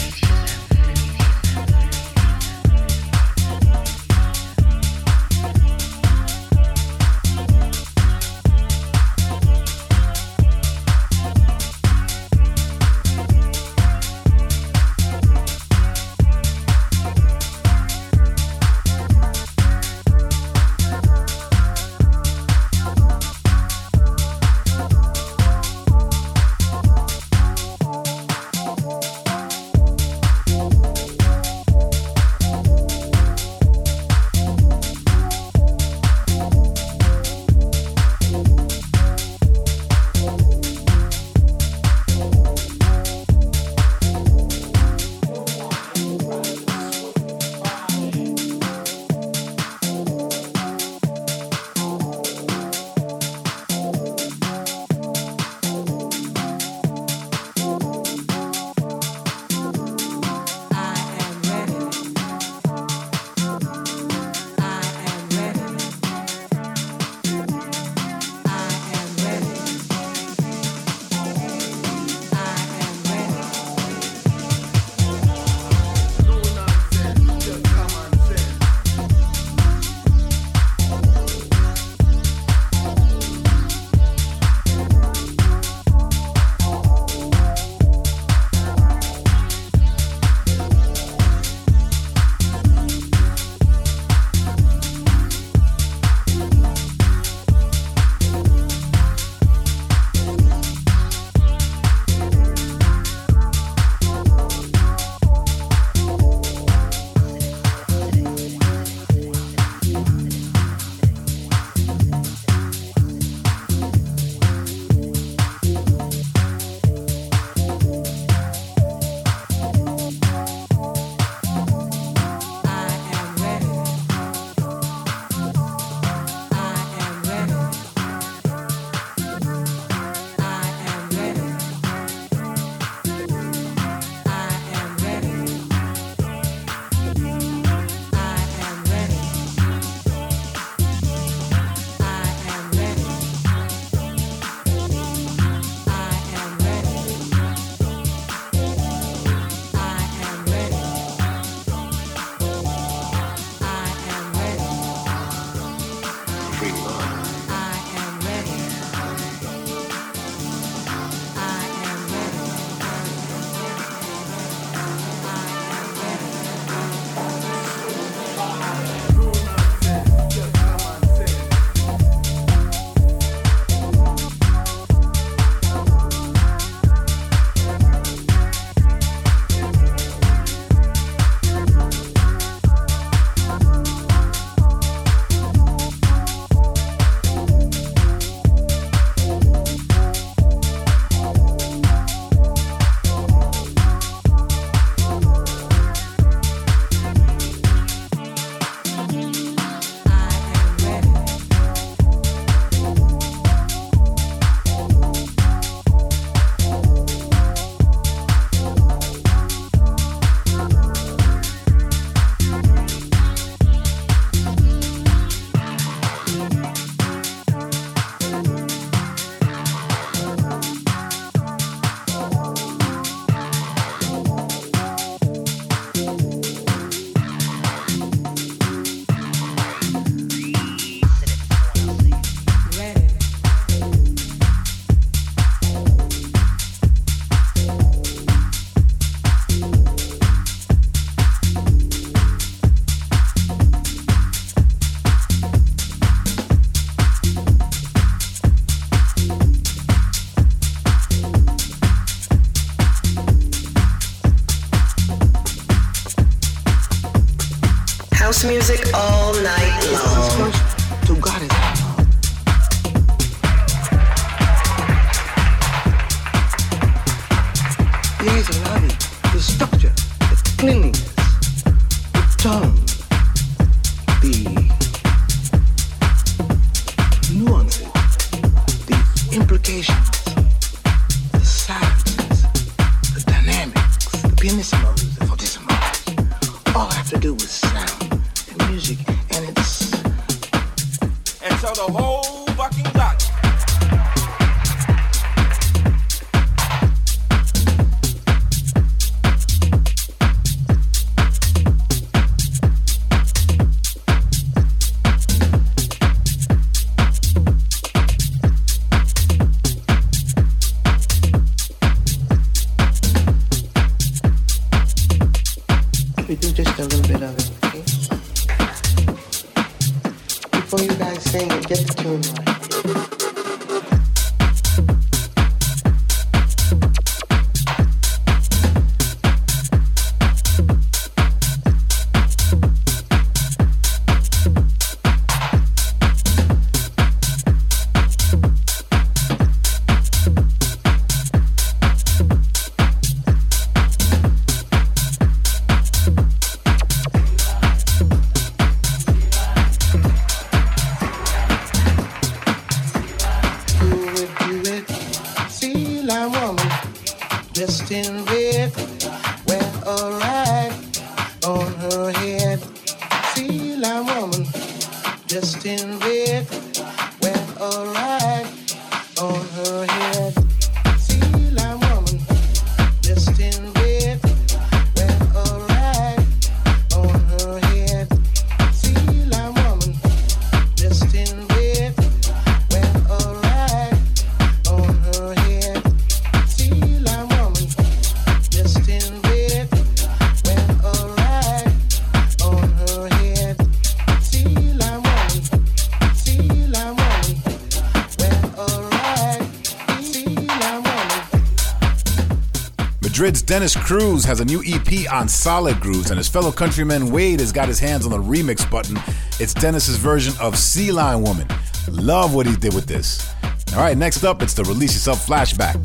Dennis 403.56 403.74
Cruz 403.74 404.26
has 404.26 404.42
a 404.42 404.46
new 404.46 404.62
EP 404.66 405.10
on 405.10 405.30
Solid 405.30 405.80
Grooves, 405.80 406.10
and 406.10 406.18
his 406.18 406.28
fellow 406.28 406.52
countryman 406.52 407.10
Wade 407.10 407.40
has 407.40 407.54
got 407.54 407.70
his 407.70 407.80
hands 407.80 408.06
on 408.06 408.12
the 408.12 408.18
remix 408.18 408.70
button. 408.70 408.98
It's 409.40 409.54
Dennis's 409.54 409.96
version 409.96 410.34
of 410.42 410.58
See 410.58 410.92
Line 410.92 411.22
Woman. 411.22 411.48
Love 411.90 412.36
what 412.36 412.48
he 412.48 412.58
did 412.58 412.74
with 412.74 412.86
this. 412.86 413.26
All 413.72 413.80
right, 413.80 413.98
next 413.98 414.26
up, 414.26 414.42
it's 414.42 414.54
the 414.54 414.66
Release 414.66 414.94
Yourself 414.96 415.26
flashback. 415.26 415.76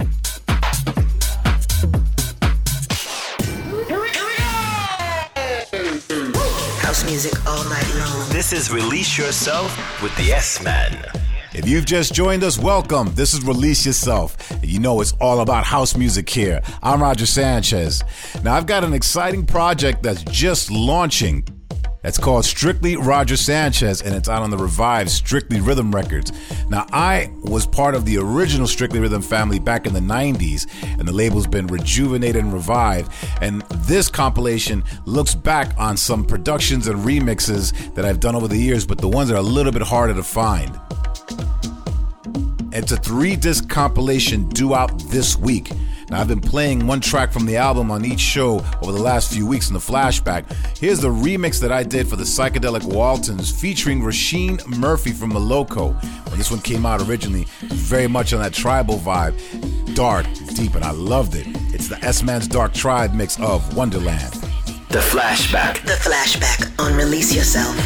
House 6.81 7.05
music 7.05 7.47
all 7.47 7.63
night 7.69 7.95
long. 7.95 8.29
This 8.31 8.53
is 8.53 8.73
Release 8.73 9.17
Yourself 9.17 10.03
with 10.03 10.13
the 10.17 10.33
S 10.33 10.61
Man. 10.61 11.30
If 11.61 11.69
you've 11.69 11.85
just 11.85 12.15
joined 12.15 12.43
us, 12.43 12.59
welcome. 12.59 13.15
This 13.15 13.35
is 13.35 13.45
Release 13.45 13.85
Yourself. 13.85 14.35
You 14.63 14.79
know 14.79 15.03
it's 15.03 15.13
all 15.21 15.41
about 15.41 15.65
house 15.65 15.95
music 15.95 16.27
here. 16.27 16.63
I'm 16.83 17.03
Roger 17.03 17.27
Sanchez. 17.27 18.03
Now, 18.43 18.55
I've 18.55 18.65
got 18.65 18.83
an 18.83 18.95
exciting 18.95 19.45
project 19.45 20.03
that's 20.03 20.23
just 20.23 20.71
launching. 20.71 21.47
It's 22.03 22.17
called 22.17 22.47
Strictly 22.47 22.97
Roger 22.97 23.37
Sanchez, 23.37 24.01
and 24.01 24.15
it's 24.15 24.27
out 24.27 24.41
on 24.41 24.49
the 24.49 24.57
revived 24.57 25.11
Strictly 25.11 25.61
Rhythm 25.61 25.95
Records. 25.95 26.33
Now, 26.71 26.87
I 26.93 27.31
was 27.43 27.67
part 27.67 27.95
of 27.95 28.07
the 28.07 28.17
original 28.17 28.67
Strictly 28.67 28.99
Rhythm 28.99 29.21
family 29.21 29.59
back 29.59 29.87
in 29.87 29.93
the 29.93 30.01
90s, 30.01 30.67
and 30.99 31.07
the 31.07 31.13
label's 31.13 31.47
been 31.47 31.67
rejuvenated 31.67 32.43
and 32.43 32.55
revived. 32.55 33.13
And 33.43 33.61
this 33.85 34.09
compilation 34.09 34.83
looks 35.05 35.35
back 35.35 35.79
on 35.79 35.99
some 35.99 36.25
productions 36.25 36.87
and 36.87 37.01
remixes 37.01 37.95
that 37.95 38.07
I've 38.07 38.19
done 38.19 38.35
over 38.35 38.49
the 38.49 38.57
years, 38.57 38.87
but 38.87 38.97
the 38.97 39.09
ones 39.09 39.29
that 39.29 39.35
are 39.35 39.41
a 39.41 39.43
little 39.43 39.73
bit 39.73 39.83
harder 39.83 40.15
to 40.15 40.23
find. 40.23 40.81
It's 42.73 42.93
a 42.93 42.97
three 42.97 43.35
disc 43.35 43.69
compilation 43.69 44.49
due 44.49 44.75
out 44.75 44.97
this 45.09 45.37
week. 45.37 45.73
Now, 46.09 46.21
I've 46.21 46.29
been 46.29 46.41
playing 46.41 46.87
one 46.87 47.01
track 47.01 47.33
from 47.33 47.47
the 47.47 47.57
album 47.57 47.91
on 47.91 48.05
each 48.05 48.21
show 48.21 48.65
over 48.83 48.93
the 48.93 49.03
last 49.03 49.33
few 49.33 49.47
weeks 49.47 49.69
in 49.69 49.75
the 49.75 49.81
flashback. 49.81 50.45
Here's 50.79 51.01
the 51.01 51.09
remix 51.09 51.61
that 51.61 51.73
I 51.73 51.83
did 51.83 52.09
for 52.09 52.17
the 52.17 52.25
Psychedelic 52.25 52.85
Waltons 52.85 53.51
featuring 53.51 54.01
Roisin 54.03 54.65
Murphy 54.67 55.13
from 55.13 55.33
Moloko. 55.33 55.95
When 56.29 56.39
this 56.39 56.51
one 56.51 56.61
came 56.61 56.87
out 56.87 57.01
originally, 57.03 57.47
very 57.61 58.07
much 58.07 58.33
on 58.33 58.41
that 58.41 58.53
tribal 58.53 58.99
vibe. 58.99 59.35
Dark, 59.95 60.27
deep, 60.55 60.75
and 60.75 60.85
I 60.85 60.93
loved 60.93 61.35
it. 61.35 61.47
It's 61.75 61.89
the 61.89 62.03
S 62.05 62.23
Man's 62.23 62.47
Dark 62.47 62.73
Tribe 62.73 63.15
mix 63.15 63.39
of 63.41 63.77
Wonderland. 63.77 64.33
The 64.91 64.99
flashback. 64.99 65.85
The 65.87 65.93
flashback 65.93 66.79
on 66.85 66.97
Release 66.97 67.35
Yourself. 67.35 67.77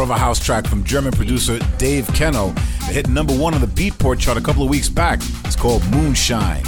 Of 0.00 0.08
a 0.08 0.16
house 0.16 0.42
track 0.42 0.66
from 0.66 0.82
German 0.82 1.12
producer 1.12 1.58
Dave 1.76 2.08
Keno 2.14 2.52
that 2.52 2.92
hit 2.94 3.08
number 3.10 3.36
one 3.36 3.52
on 3.52 3.60
the 3.60 3.66
Beatport 3.66 4.18
chart 4.18 4.38
a 4.38 4.40
couple 4.40 4.62
of 4.62 4.70
weeks 4.70 4.88
back. 4.88 5.20
It's 5.44 5.54
called 5.54 5.82
Moonshine. 5.90 6.64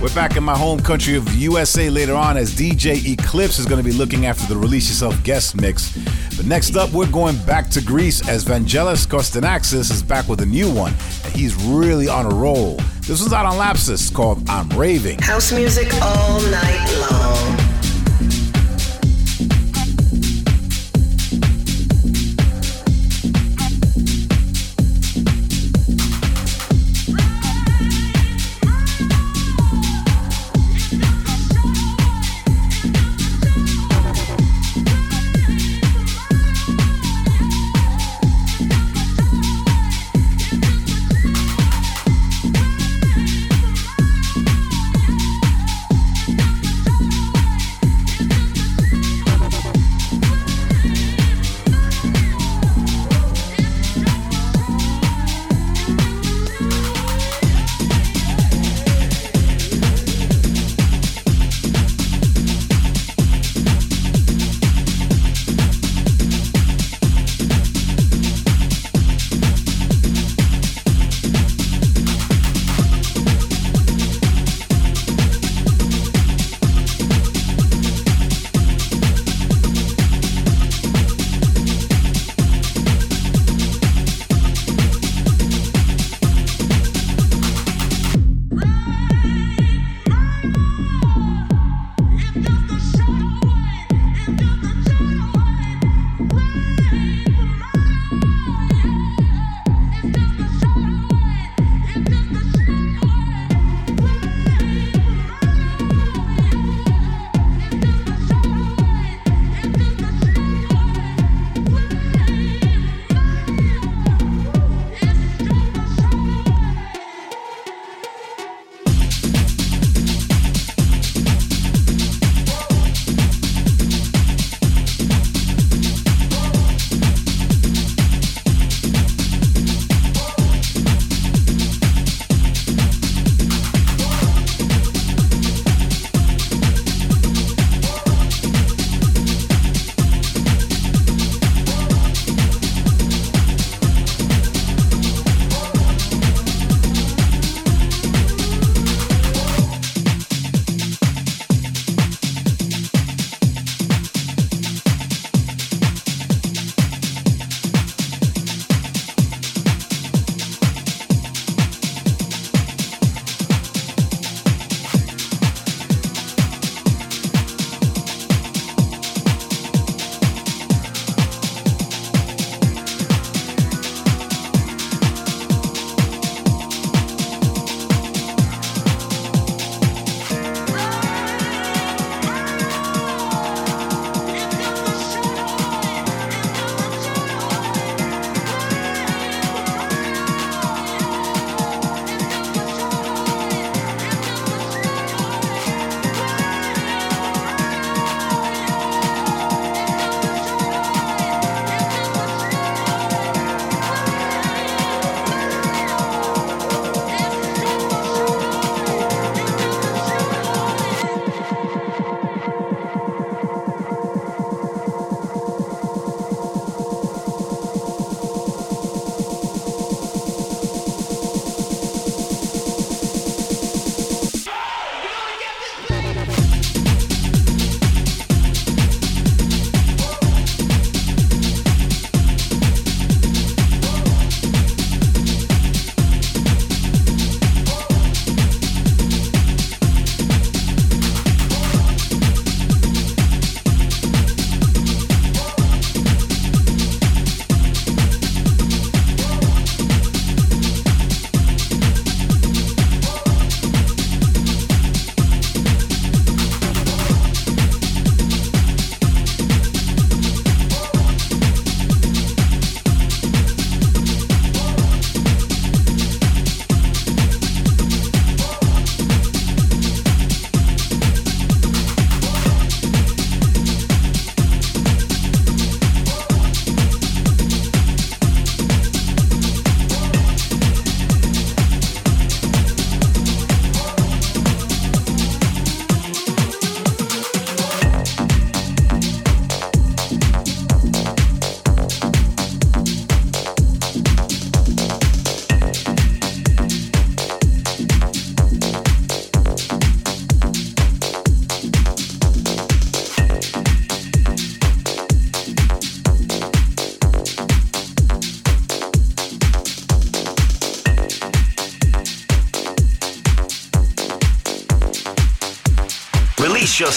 We're 0.00 0.14
back 0.14 0.36
in 0.36 0.44
my 0.44 0.56
home 0.56 0.78
country 0.78 1.16
of 1.16 1.28
USA 1.34 1.90
later 1.90 2.14
on 2.14 2.36
as 2.36 2.54
DJ 2.54 3.04
Eclipse 3.04 3.58
is 3.58 3.66
going 3.66 3.82
to 3.82 3.84
be 3.84 3.94
looking 3.96 4.26
after 4.26 4.46
the 4.46 4.56
Release 4.56 4.88
Yourself 4.88 5.20
guest 5.24 5.60
mix. 5.60 5.92
But 6.36 6.46
next 6.46 6.76
up, 6.76 6.92
we're 6.92 7.10
going 7.10 7.36
back 7.44 7.68
to 7.70 7.82
Greece 7.82 8.26
as 8.28 8.44
Vangelis 8.44 9.08
Kostoxenakis 9.08 9.90
is 9.90 10.04
back 10.04 10.28
with 10.28 10.40
a 10.40 10.46
new 10.46 10.72
one, 10.72 10.94
and 11.24 11.34
he's 11.34 11.56
really 11.64 12.06
on 12.06 12.26
a 12.26 12.34
roll. 12.34 12.76
This 13.00 13.20
one's 13.20 13.32
out 13.32 13.44
on 13.44 13.54
Lapsus 13.54 14.14
called 14.14 14.48
I'm 14.48 14.68
Raving. 14.70 15.18
House 15.18 15.52
music 15.52 15.92
all 16.00 16.40
night 16.42 17.08
long. 17.10 17.25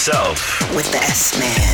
Yourself 0.10 0.76
with 0.76 0.92
the 0.92 0.98
S 0.98 1.38
Man. 1.40 1.69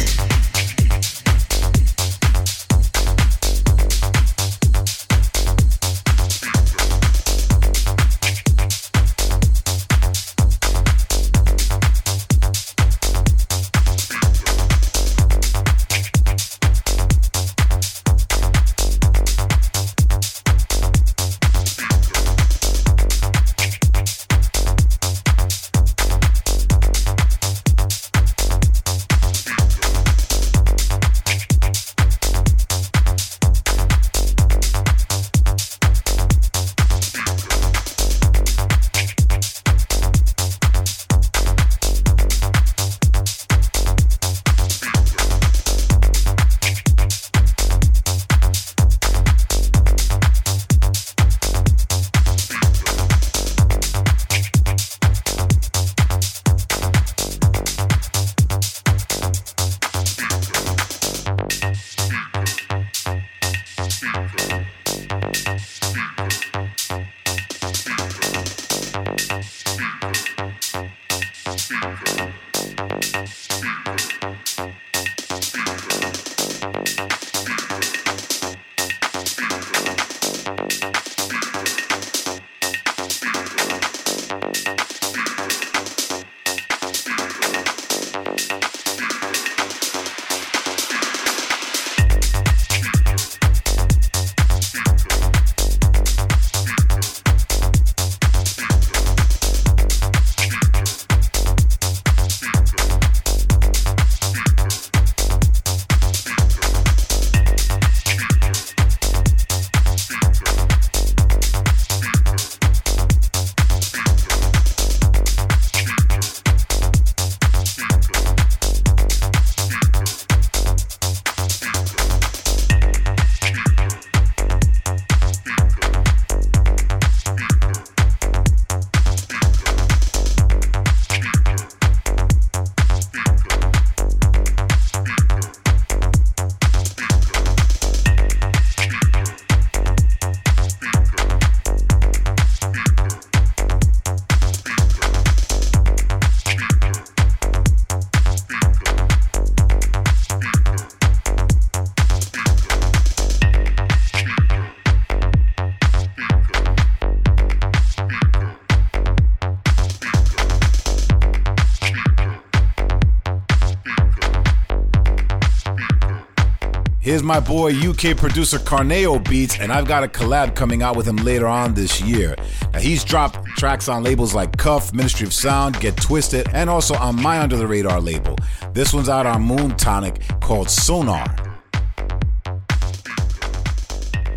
Here's 167.06 167.22
my 167.22 167.40
boy 167.40 167.72
UK 167.72 168.18
producer 168.18 168.57
Carneo 168.57 169.23
Beats, 169.30 169.60
and 169.60 169.72
I've 169.72 169.86
got 169.86 170.03
a 170.03 170.07
collab 170.07 170.56
coming 170.56 170.82
out 170.82 170.95
with 170.95 171.07
him 171.07 171.18
later 171.18 171.45
on 171.45 171.76
this 171.76 172.02
year. 172.02 172.36
Now, 172.73 172.80
he's 172.80 173.03
dropped 173.03 173.45
tracks 173.49 173.88
on 173.88 174.02
labels 174.02 174.34
like 174.34 174.57
Cuff, 174.57 174.91
Ministry 174.91 175.27
of 175.27 175.32
Sound, 175.32 175.80
Get 175.80 175.95
Twisted, 175.98 176.48
and 176.52 176.68
also 176.68 176.95
on 176.95 177.22
my 177.22 177.40
Under 177.40 177.57
the 177.57 177.68
Radar 177.68 178.02
label. 178.02 178.36
This 178.73 178.91
one's 178.91 179.07
out 179.07 179.27
on 179.27 179.48
Moontonik 179.48 180.41
called 180.41 180.68
Sonar. 180.68 181.27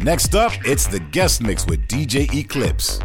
Next 0.03 0.35
up, 0.35 0.53
it's 0.66 0.86
the 0.86 1.01
guest 1.11 1.40
mix 1.40 1.65
with 1.65 1.89
DJ 1.89 2.31
Eclipse. 2.35 2.99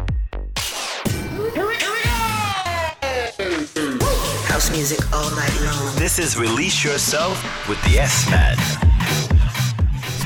House 4.44 4.70
music 4.72 5.10
all 5.14 5.30
night 5.30 5.58
long. 5.62 5.96
This 5.96 6.18
is 6.18 6.36
Release 6.36 6.84
Yourself 6.84 7.42
with 7.66 7.82
the 7.84 7.98
S 7.98 8.28
Man. 8.28 8.83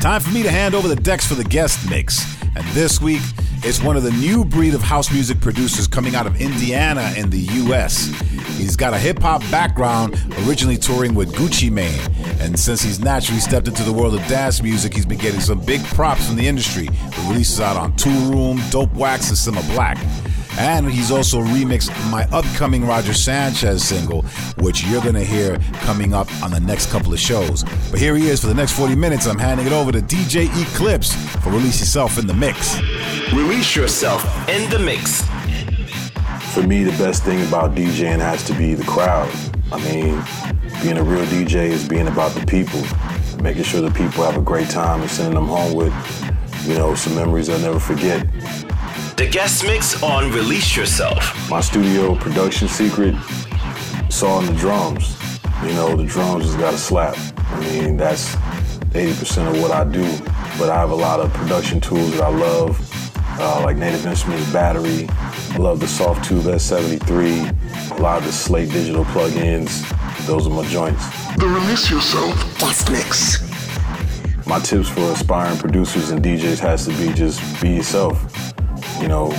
Time 0.09 0.23
for 0.23 0.31
me 0.31 0.43
to 0.43 0.51
hand 0.51 0.75
over 0.75 0.89
the 0.89 0.97
decks 0.97 1.27
for 1.27 1.35
the 1.35 1.45
guest 1.45 1.87
mix. 1.91 2.25
And 2.57 2.65
this 2.69 2.99
week, 2.99 3.21
it's 3.57 3.83
one 3.83 3.95
of 3.95 4.05
the 4.05 4.11
new 4.13 4.43
breed 4.43 4.73
of 4.73 4.81
house 4.81 5.13
music 5.13 5.39
producers 5.39 5.87
coming 5.87 6.15
out 6.15 6.27
of 6.27 6.41
Indiana 6.41 7.13
in 7.15 7.29
the 7.29 7.41
US. 7.41 8.07
He's 8.57 8.75
got 8.75 8.95
a 8.95 8.99
hip 8.99 9.19
hop 9.19 9.43
background, 9.51 10.15
originally 10.47 10.79
touring 10.79 11.15
with 11.15 11.35
Gucci 11.35 11.71
Mane. 11.71 12.01
And 12.41 12.59
since 12.59 12.81
he's 12.81 13.01
naturally 13.01 13.39
stepped 13.39 13.69
into 13.69 13.83
the 13.83 13.93
world 13.93 14.15
of 14.15 14.27
dance 14.29 14.63
music, 14.63 14.95
he's 14.95 15.05
been 15.05 15.19
getting 15.19 15.41
some 15.41 15.61
big 15.61 15.85
props 15.89 16.27
from 16.27 16.37
the 16.37 16.49
industry. 16.49 16.89
With 16.89 17.29
releases 17.29 17.61
out 17.61 17.77
on 17.77 17.93
Toolroom, 17.93 18.71
Dope 18.71 18.95
Wax, 18.95 19.29
and 19.29 19.37
Simma 19.37 19.75
Black. 19.75 19.99
And 20.59 20.91
he's 20.91 21.13
also 21.13 21.41
remixed 21.41 21.91
my 22.11 22.25
upcoming 22.33 22.85
Roger 22.85 23.15
Sanchez 23.15 23.85
single, 23.87 24.23
which 24.59 24.85
you're 24.85 25.03
going 25.03 25.15
to 25.15 25.25
hear 25.25 25.57
coming 25.85 26.13
up 26.13 26.29
on 26.43 26.51
the 26.51 26.59
next 26.59 26.91
couple 26.91 27.13
of 27.13 27.21
shows. 27.21 27.63
But 27.91 28.01
here 28.01 28.17
he 28.17 28.29
is 28.29 28.41
for 28.41 28.49
the 28.49 28.55
next 28.55 28.73
40 28.73 28.97
minutes. 28.97 29.27
I'm 29.27 29.39
handing 29.39 29.67
it 29.67 29.73
over 29.73 29.93
to 29.93 30.01
DJ 30.01 30.49
Eclipse 30.61 31.15
for 31.37 31.51
Release 31.51 31.79
Yourself 31.79 32.19
in 32.19 32.27
the 32.27 32.35
Mix. 32.35 32.81
Release 33.33 33.77
Yourself 33.77 34.25
in 34.49 34.69
the 34.69 34.81
Mix. 34.81 35.23
For 36.53 36.63
me, 36.63 36.83
the 36.83 36.97
best 36.99 37.23
thing 37.23 37.47
about 37.47 37.77
DJing 37.77 38.19
has 38.19 38.43
to 38.45 38.53
be 38.55 38.75
the 38.75 38.85
crowd. 38.85 39.31
I 39.71 39.79
mean, 39.85 40.23
being 40.83 40.99
a 40.99 41.05
real 41.05 41.25
DJ 41.27 41.69
is 41.69 41.87
being 41.87 42.09
about 42.09 42.33
the 42.33 42.45
people, 42.47 42.81
making 43.43 43.63
sure 43.63 43.81
the 43.81 43.91
people 43.91 44.25
have 44.25 44.37
a 44.37 44.43
great 44.43 44.69
time 44.71 45.03
and 45.03 45.11
sending 45.11 45.35
them 45.35 45.47
home 45.47 45.75
with, 45.75 45.95
you 46.67 46.75
know, 46.75 46.97
some 46.97 47.15
memories 47.15 47.47
they'll 47.47 47.61
never 47.61 47.79
forget. 47.79 48.27
The 49.19 49.27
guest 49.27 49.65
mix 49.65 50.01
on 50.01 50.31
Release 50.31 50.77
Yourself. 50.77 51.51
My 51.51 51.61
studio 51.61 52.15
production 52.15 52.69
secret 52.69 53.17
is 54.09 54.23
on 54.23 54.47
the 54.47 54.53
drums. 54.53 55.19
You 55.65 55.73
know, 55.73 55.97
the 55.97 56.05
drums 56.05 56.45
has 56.45 56.55
got 56.55 56.71
to 56.71 56.79
slap. 56.79 57.17
I 57.37 57.59
mean, 57.59 57.97
that's 57.97 58.37
80% 58.95 59.53
of 59.53 59.61
what 59.61 59.73
I 59.73 59.83
do. 59.83 60.05
But 60.57 60.71
I 60.71 60.77
have 60.77 60.93
a 60.93 60.95
lot 60.95 61.19
of 61.19 61.33
production 61.33 61.81
tools 61.81 62.13
that 62.13 62.23
I 62.23 62.29
love, 62.29 62.79
uh, 63.41 63.61
like 63.65 63.77
Native 63.77 64.07
Instruments 64.07 64.53
Battery. 64.53 65.09
I 65.11 65.57
love 65.57 65.81
the 65.81 65.87
Softube 65.87 66.43
S73, 66.43 67.99
a 67.99 68.01
lot 68.01 68.19
of 68.19 68.25
the 68.25 68.33
Slate 68.33 68.71
digital 68.71 69.05
plugins. 69.07 69.83
Those 70.29 70.47
are 70.47 70.51
my 70.51 70.65
joints. 70.69 71.05
The 71.39 71.49
Release 71.49 71.91
Yourself 71.91 72.37
Guest 72.61 72.89
mix. 72.89 73.49
My 74.47 74.61
tips 74.61 74.89
for 74.89 75.11
aspiring 75.11 75.59
producers 75.59 76.11
and 76.11 76.25
DJs 76.25 76.61
has 76.61 76.87
to 76.87 76.97
be 76.97 77.13
just 77.13 77.61
be 77.61 77.71
yourself. 77.71 78.38
You 79.01 79.07
know, 79.07 79.31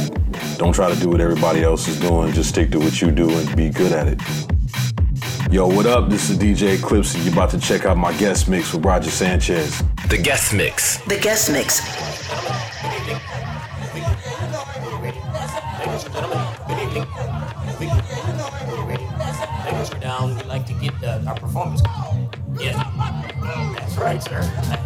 don't 0.57 0.73
try 0.73 0.94
to 0.94 0.99
do 0.99 1.10
what 1.10 1.19
everybody 1.19 1.64
else 1.64 1.88
is 1.88 1.99
doing. 1.99 2.31
Just 2.34 2.49
stick 2.49 2.72
to 2.72 2.80
what 2.80 3.02
you 3.02 3.11
do 3.11 3.30
and 3.30 3.56
be 3.57 3.69
good 3.69 3.91
at 3.91 4.07
it. 4.07 4.22
Yo, 5.52 5.68
what 5.68 5.86
up? 5.86 6.10
This 6.10 6.30
is 6.30 6.38
DJ 6.38 6.77
Eclipse, 6.80 7.15
and 7.15 7.23
you're 7.26 7.34
about 7.34 7.49
to 7.49 7.60
check 7.60 7.86
out 7.86 7.98
my 7.98 8.14
guest 8.18 8.48
mix 8.48 8.72
with 8.73 8.86
Roger 8.86 9.10
Sanchez. 9.10 9.84
The 10.07 10.18
guest 10.18 10.53
mix. 10.53 10.99
The 11.06 11.19
guest 11.19 11.52
mix. 11.52 11.81
once 19.72 19.94
we're 19.94 19.99
down, 19.99 20.36
we 20.36 20.44
like 20.44 20.65
to 20.65 20.73
get 20.73 20.94
uh, 21.03 21.22
our 21.27 21.36
performance. 21.36 21.81
Yeah, 22.60 22.84
that's 23.77 23.98
right, 23.98 24.22
sir. 24.22 24.78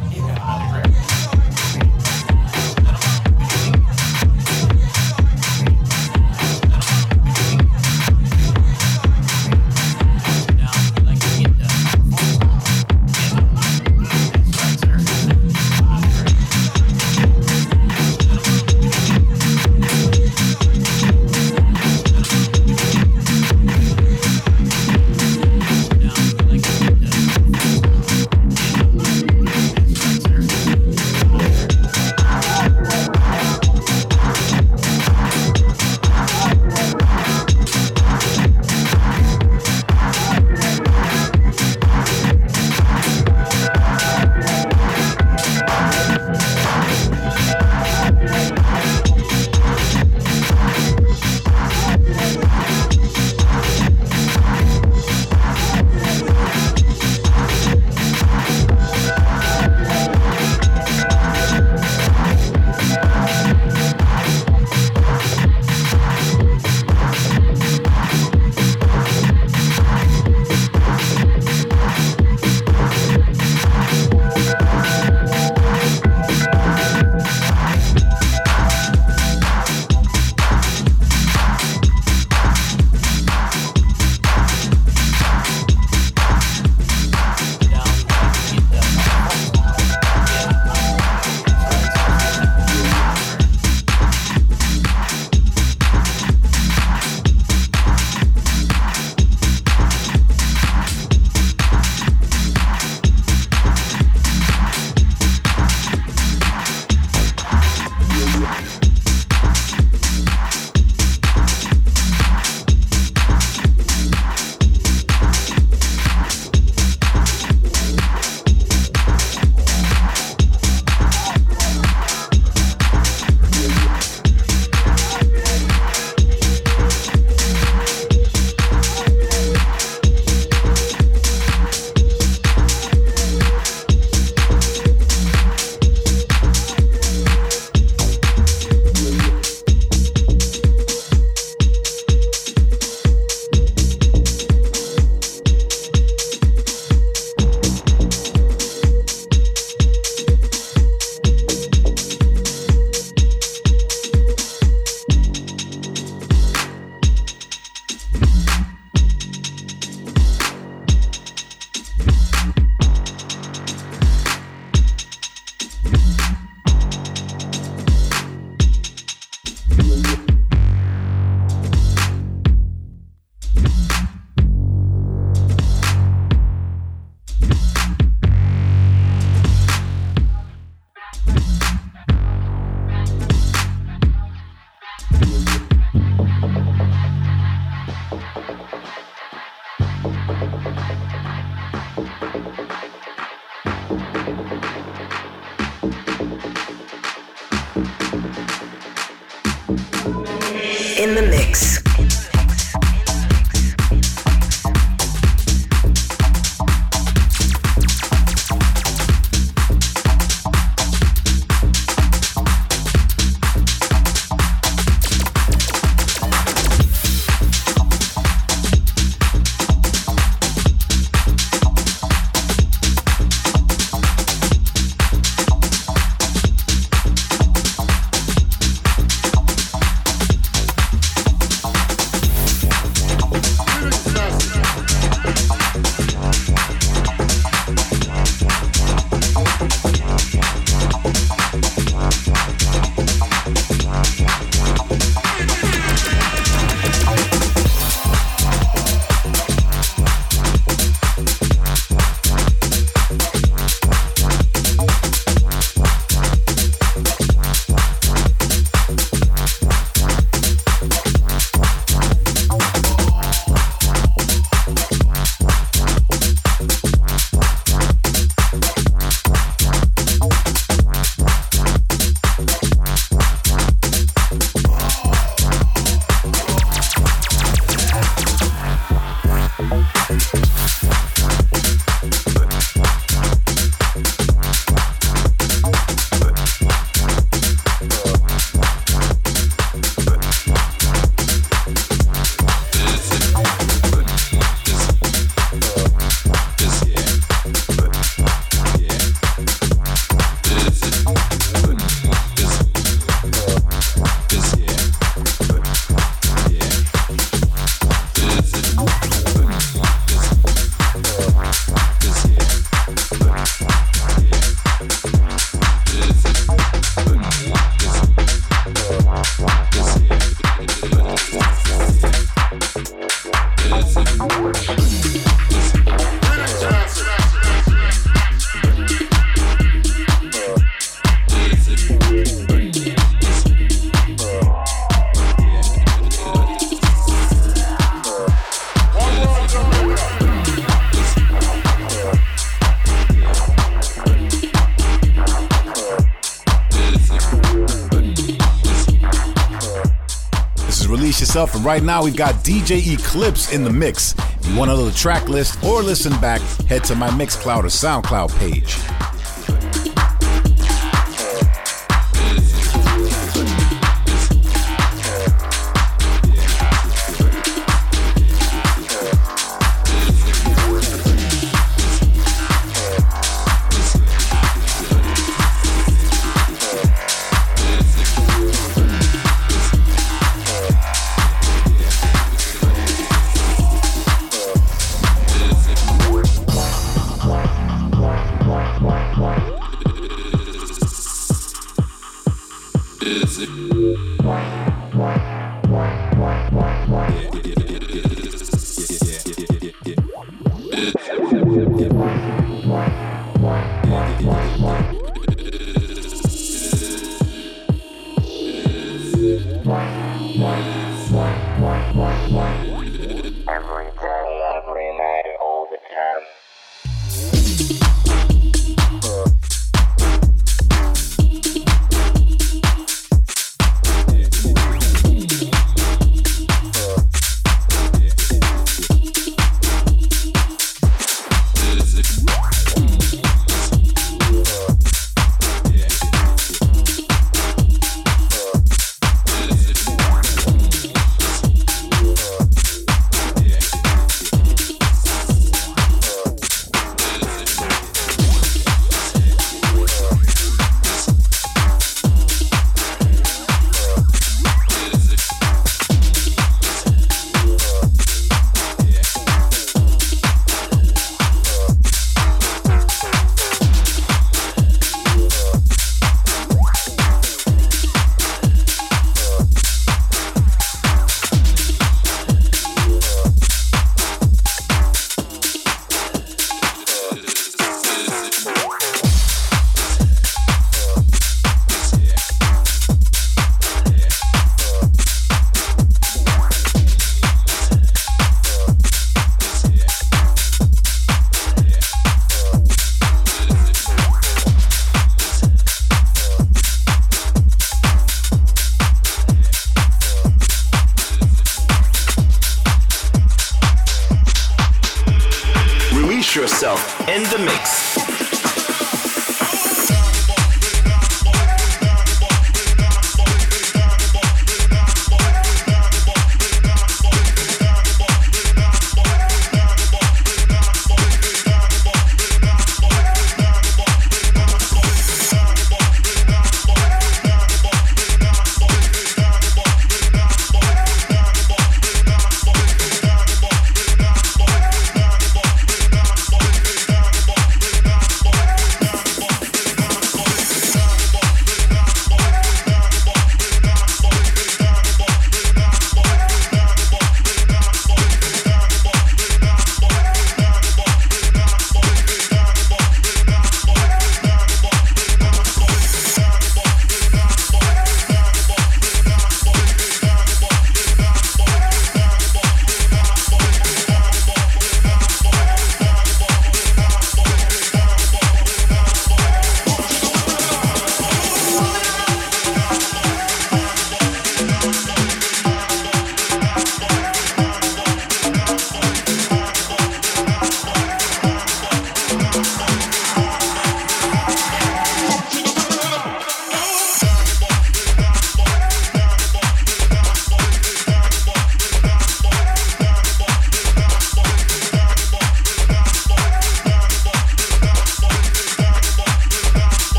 Right 351.64 351.82
now 351.82 352.04
we've 352.04 352.16
got 352.16 352.36
DJ 352.44 352.94
Eclipse 352.94 353.54
in 353.54 353.64
the 353.64 353.70
mix. 353.70 354.14
If 354.18 354.50
you 354.50 354.58
want 354.58 354.70
to 354.70 354.76
know 354.76 354.86
the 354.86 354.92
track 354.92 355.30
list 355.30 355.64
or 355.64 355.82
listen 355.82 356.12
back, 356.20 356.42
head 356.68 356.84
to 356.86 356.96
my 356.96 357.10
Mixcloud 357.10 357.64
or 357.64 357.68
SoundCloud 357.68 358.38
page. 358.38 358.83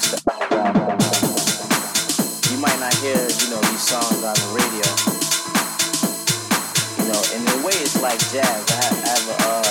Just 0.00 0.12
the 0.12 0.32
You 2.52 2.58
might 2.58 2.78
not 2.80 2.92
hear, 2.96 3.16
you 3.16 3.48
know, 3.48 3.60
these 3.72 3.80
songs 3.80 4.22
on 4.22 4.34
the 4.36 4.48
radio. 4.52 4.84
You 7.00 7.08
know, 7.12 7.22
and 7.32 7.40
in 7.40 7.48
a 7.48 7.64
way, 7.64 7.72
it's 7.80 8.02
like 8.02 8.20
jazz. 8.28 8.44
I 8.44 8.76
have, 8.84 8.92
I 8.92 9.08
have 9.08 9.28
a, 9.32 9.36
uh, 9.40 9.64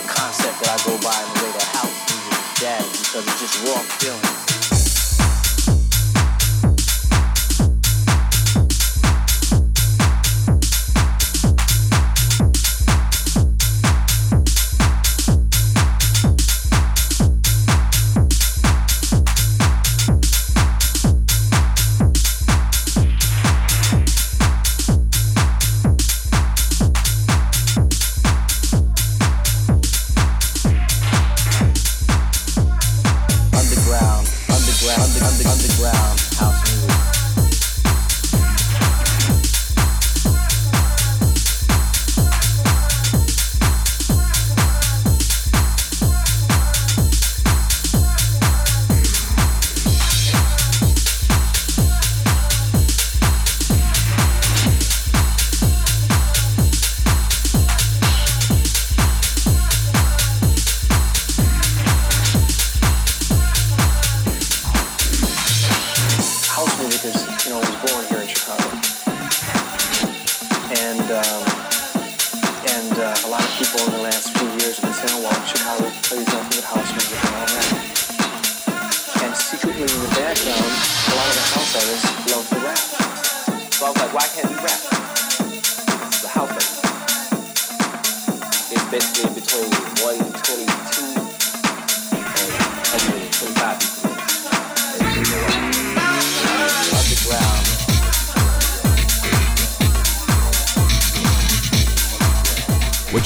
a 0.00 0.02
concept 0.08 0.56
that 0.64 0.70
I 0.72 0.78
go 0.88 0.96
by 1.04 1.20
in 1.20 1.28
the 1.34 1.40
way 1.44 1.52
that 1.52 1.68
house 1.76 1.96
music 2.08 2.32
is 2.32 2.48
jazz 2.60 2.86
because 2.96 3.24
it's 3.28 3.40
just 3.40 3.60
raw 3.68 3.76
feeling. 4.00 4.57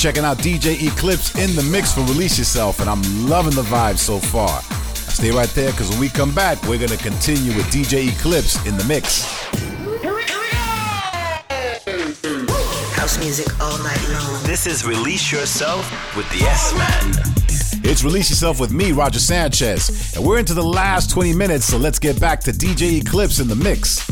Checking 0.02 0.24
out 0.24 0.36
DJ 0.38 0.84
Eclipse 0.84 1.32
in 1.38 1.54
the 1.54 1.62
mix 1.62 1.92
for 1.92 2.00
Release 2.00 2.36
Yourself, 2.36 2.80
and 2.80 2.90
I'm 2.90 3.02
loving 3.28 3.54
the 3.54 3.62
vibe 3.62 3.96
so 3.96 4.18
far. 4.18 4.60
Stay 4.94 5.30
right 5.30 5.48
there 5.50 5.70
because 5.70 5.90
when 5.90 6.00
we 6.00 6.08
come 6.08 6.34
back, 6.34 6.60
we're 6.64 6.76
going 6.76 6.88
to 6.88 6.96
continue 6.96 7.54
with 7.54 7.66
DJ 7.66 8.12
Eclipse 8.12 8.56
in 8.66 8.76
the 8.76 8.82
mix. 8.82 9.22
House 12.96 13.16
music 13.20 13.46
all 13.60 13.78
night 13.78 14.04
long. 14.08 14.42
This 14.42 14.66
is 14.66 14.84
Release 14.84 15.30
Yourself 15.30 15.88
with 16.16 16.28
the 16.30 16.46
S 16.46 16.74
Man. 16.74 17.84
It's 17.84 18.02
Release 18.02 18.28
Yourself 18.28 18.58
with 18.58 18.72
me, 18.72 18.90
Roger 18.90 19.20
Sanchez, 19.20 20.16
and 20.16 20.26
we're 20.26 20.40
into 20.40 20.54
the 20.54 20.64
last 20.64 21.10
20 21.10 21.32
minutes, 21.32 21.64
so 21.64 21.78
let's 21.78 22.00
get 22.00 22.20
back 22.20 22.40
to 22.40 22.50
DJ 22.50 23.00
Eclipse 23.00 23.38
in 23.38 23.46
the 23.46 23.54
mix. 23.54 24.11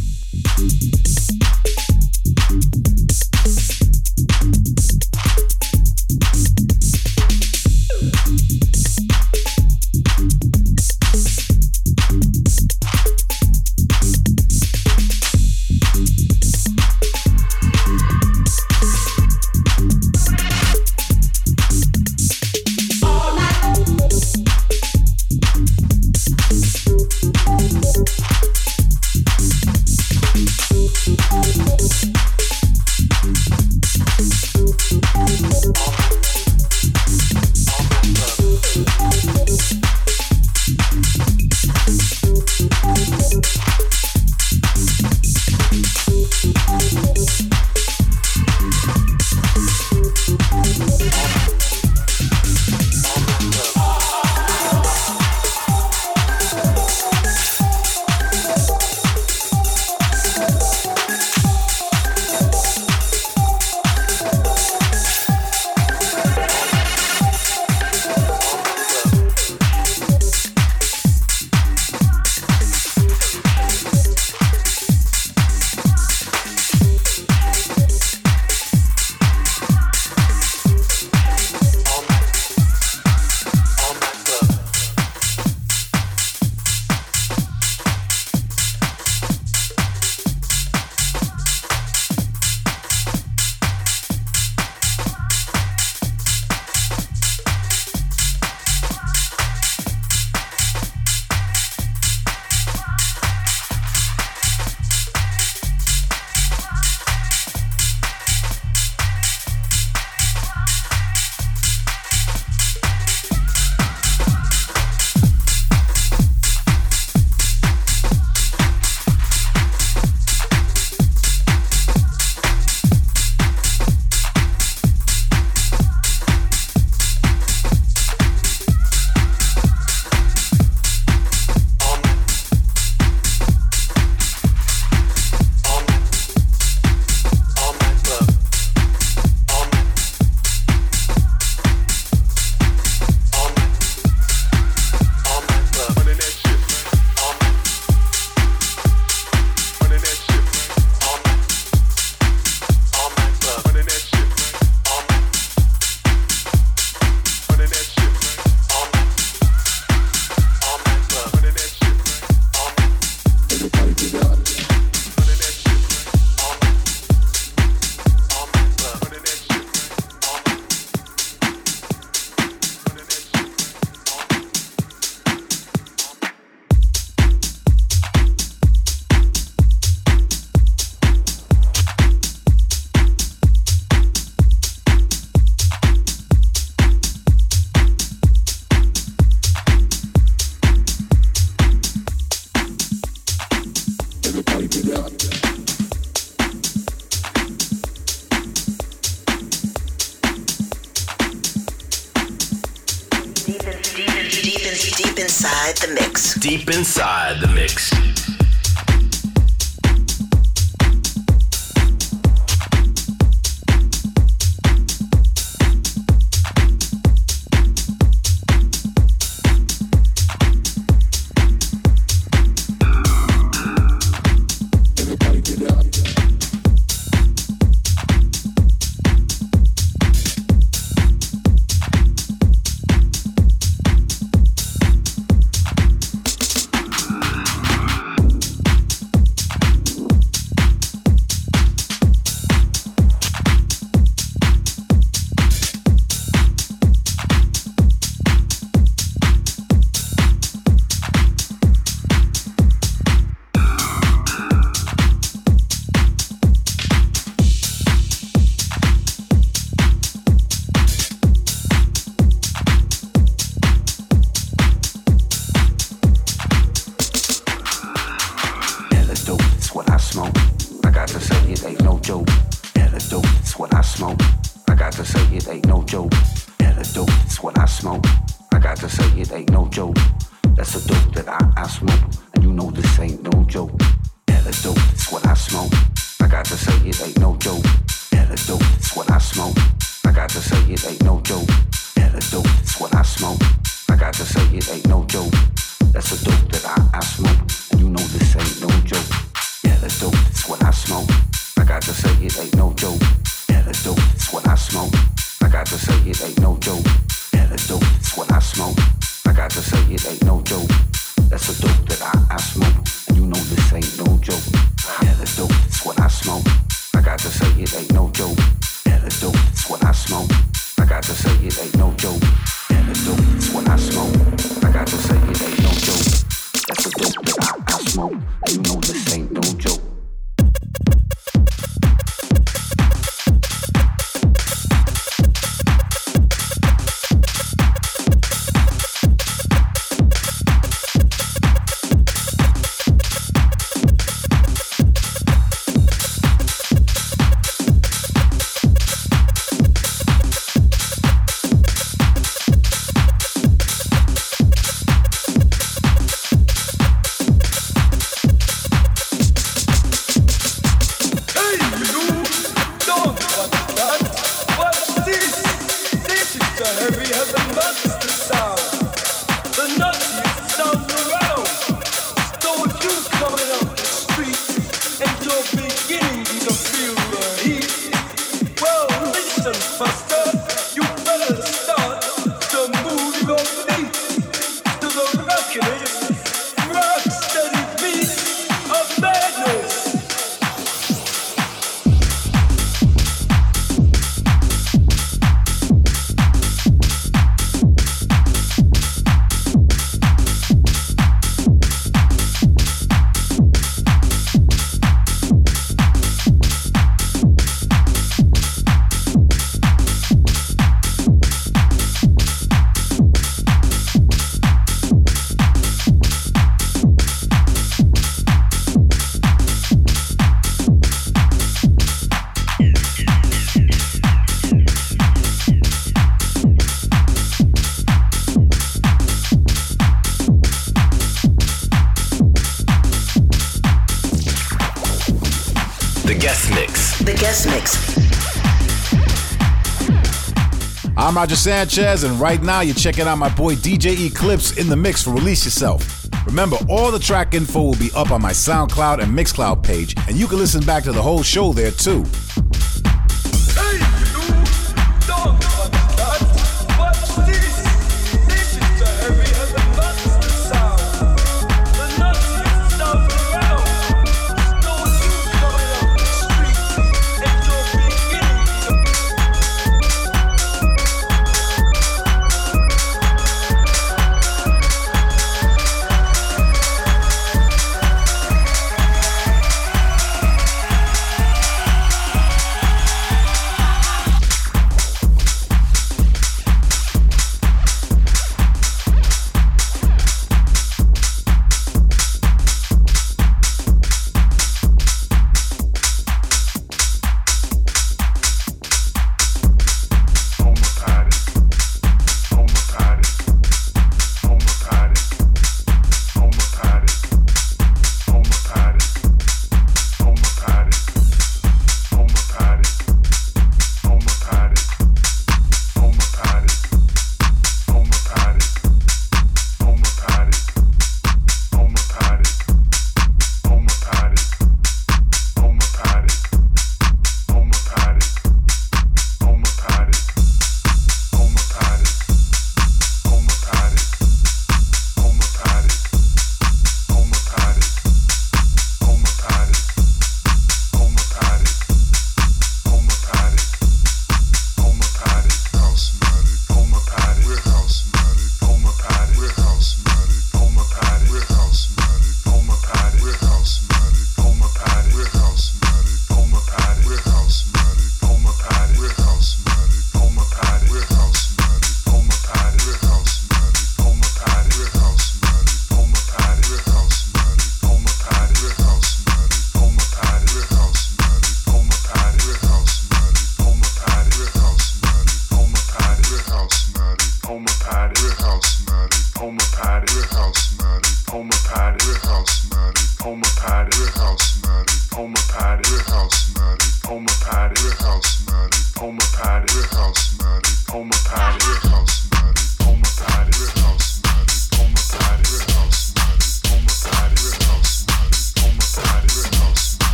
I'm 441.10 441.16
Roger 441.16 441.34
Sanchez, 441.34 442.04
and 442.04 442.20
right 442.20 442.40
now 442.40 442.60
you're 442.60 442.72
checking 442.72 443.08
out 443.08 443.18
my 443.18 443.34
boy 443.34 443.56
DJ 443.56 444.06
Eclipse 444.06 444.56
in 444.56 444.68
the 444.68 444.76
mix 444.76 445.02
for 445.02 445.10
Release 445.10 445.44
Yourself. 445.44 446.06
Remember, 446.24 446.56
all 446.68 446.92
the 446.92 447.00
track 447.00 447.34
info 447.34 447.62
will 447.62 447.74
be 447.74 447.90
up 447.96 448.12
on 448.12 448.22
my 448.22 448.30
SoundCloud 448.30 449.02
and 449.02 449.18
Mixcloud 449.18 449.60
page, 449.60 449.92
and 450.06 450.16
you 450.16 450.28
can 450.28 450.38
listen 450.38 450.64
back 450.64 450.84
to 450.84 450.92
the 450.92 451.02
whole 451.02 451.24
show 451.24 451.52
there 451.52 451.72
too. 451.72 452.04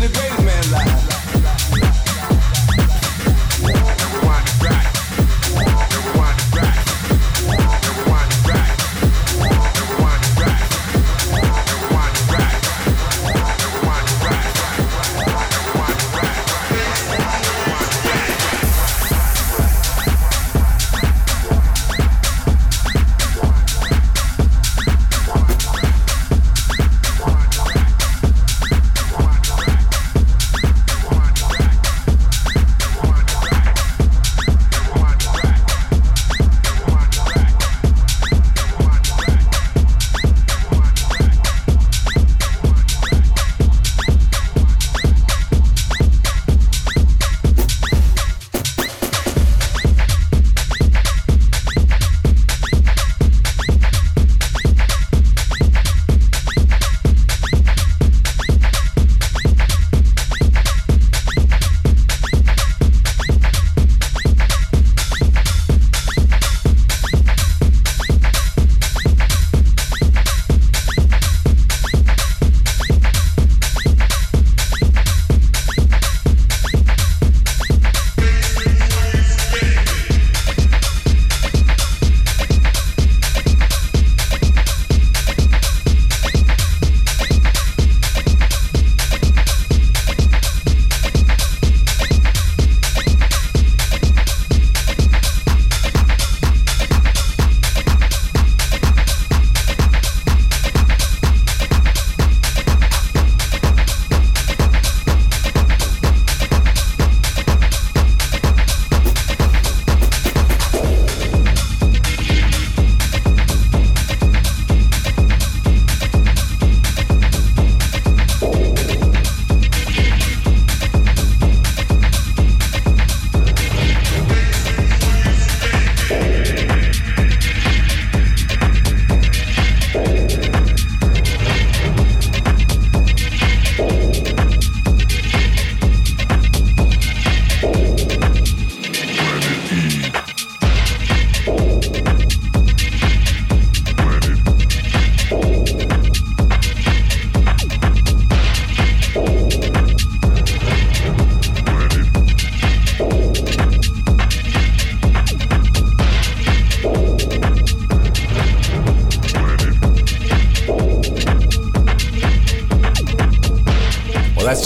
the 0.00 0.08
greatest. 0.08 0.39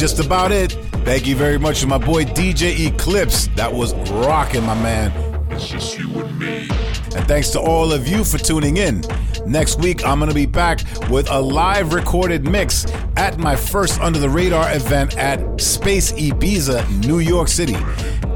Just 0.05 0.21
about 0.21 0.53
it. 0.53 0.73
Thank 1.07 1.27
you 1.27 1.35
very 1.35 1.59
much 1.59 1.81
to 1.81 1.87
my 1.87 1.97
boy 1.97 2.25
DJ 2.25 2.89
Eclipse. 2.89 3.47
That 3.57 3.73
was 3.73 3.95
rocking, 4.11 4.63
my 4.63 4.75
man. 4.75 5.11
It's 5.51 5.67
just 5.67 5.99
you 5.99 6.23
and 6.23 6.39
me. 6.39 6.69
And 7.17 7.27
thanks 7.27 7.49
to 7.53 7.59
all 7.59 7.91
of 7.91 8.07
you 8.07 8.23
for 8.23 8.37
tuning 8.37 8.77
in. 8.77 9.03
Next 9.47 9.79
week, 9.79 10.05
I'm 10.05 10.19
going 10.19 10.29
to 10.29 10.35
be 10.35 10.45
back 10.45 10.81
with 11.09 11.31
a 11.31 11.41
live 11.41 11.95
recorded 11.95 12.47
mix 12.47 12.85
at 13.17 13.39
my 13.39 13.57
first 13.57 13.99
Under 13.99 14.19
the 14.19 14.29
Radar 14.29 14.71
event 14.77 15.17
at 15.17 15.59
Space 15.59 16.13
Ibiza, 16.13 17.07
New 17.07 17.21
York 17.21 17.49
City. 17.49 17.79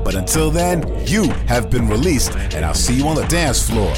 But 0.02 0.14
until 0.14 0.50
then, 0.50 1.06
you 1.06 1.24
have 1.48 1.68
been 1.68 1.86
released, 1.86 2.34
and 2.34 2.64
I'll 2.64 2.72
see 2.72 2.94
you 2.94 3.06
on 3.06 3.16
the 3.16 3.26
dance 3.26 3.68
floor. 3.68 3.92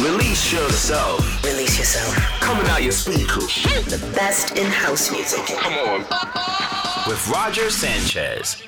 Release 0.00 0.50
yourself. 0.50 1.44
Release 1.44 1.78
yourself. 1.78 2.35
Coming 2.46 2.66
out 2.68 2.80
your 2.80 2.92
speakers. 2.92 3.64
The 3.64 3.98
best 4.14 4.56
in 4.56 4.66
house 4.66 5.10
music. 5.10 5.44
Come 5.46 5.72
on. 5.72 6.00
With 7.08 7.28
Roger 7.28 7.70
Sanchez. 7.70 8.62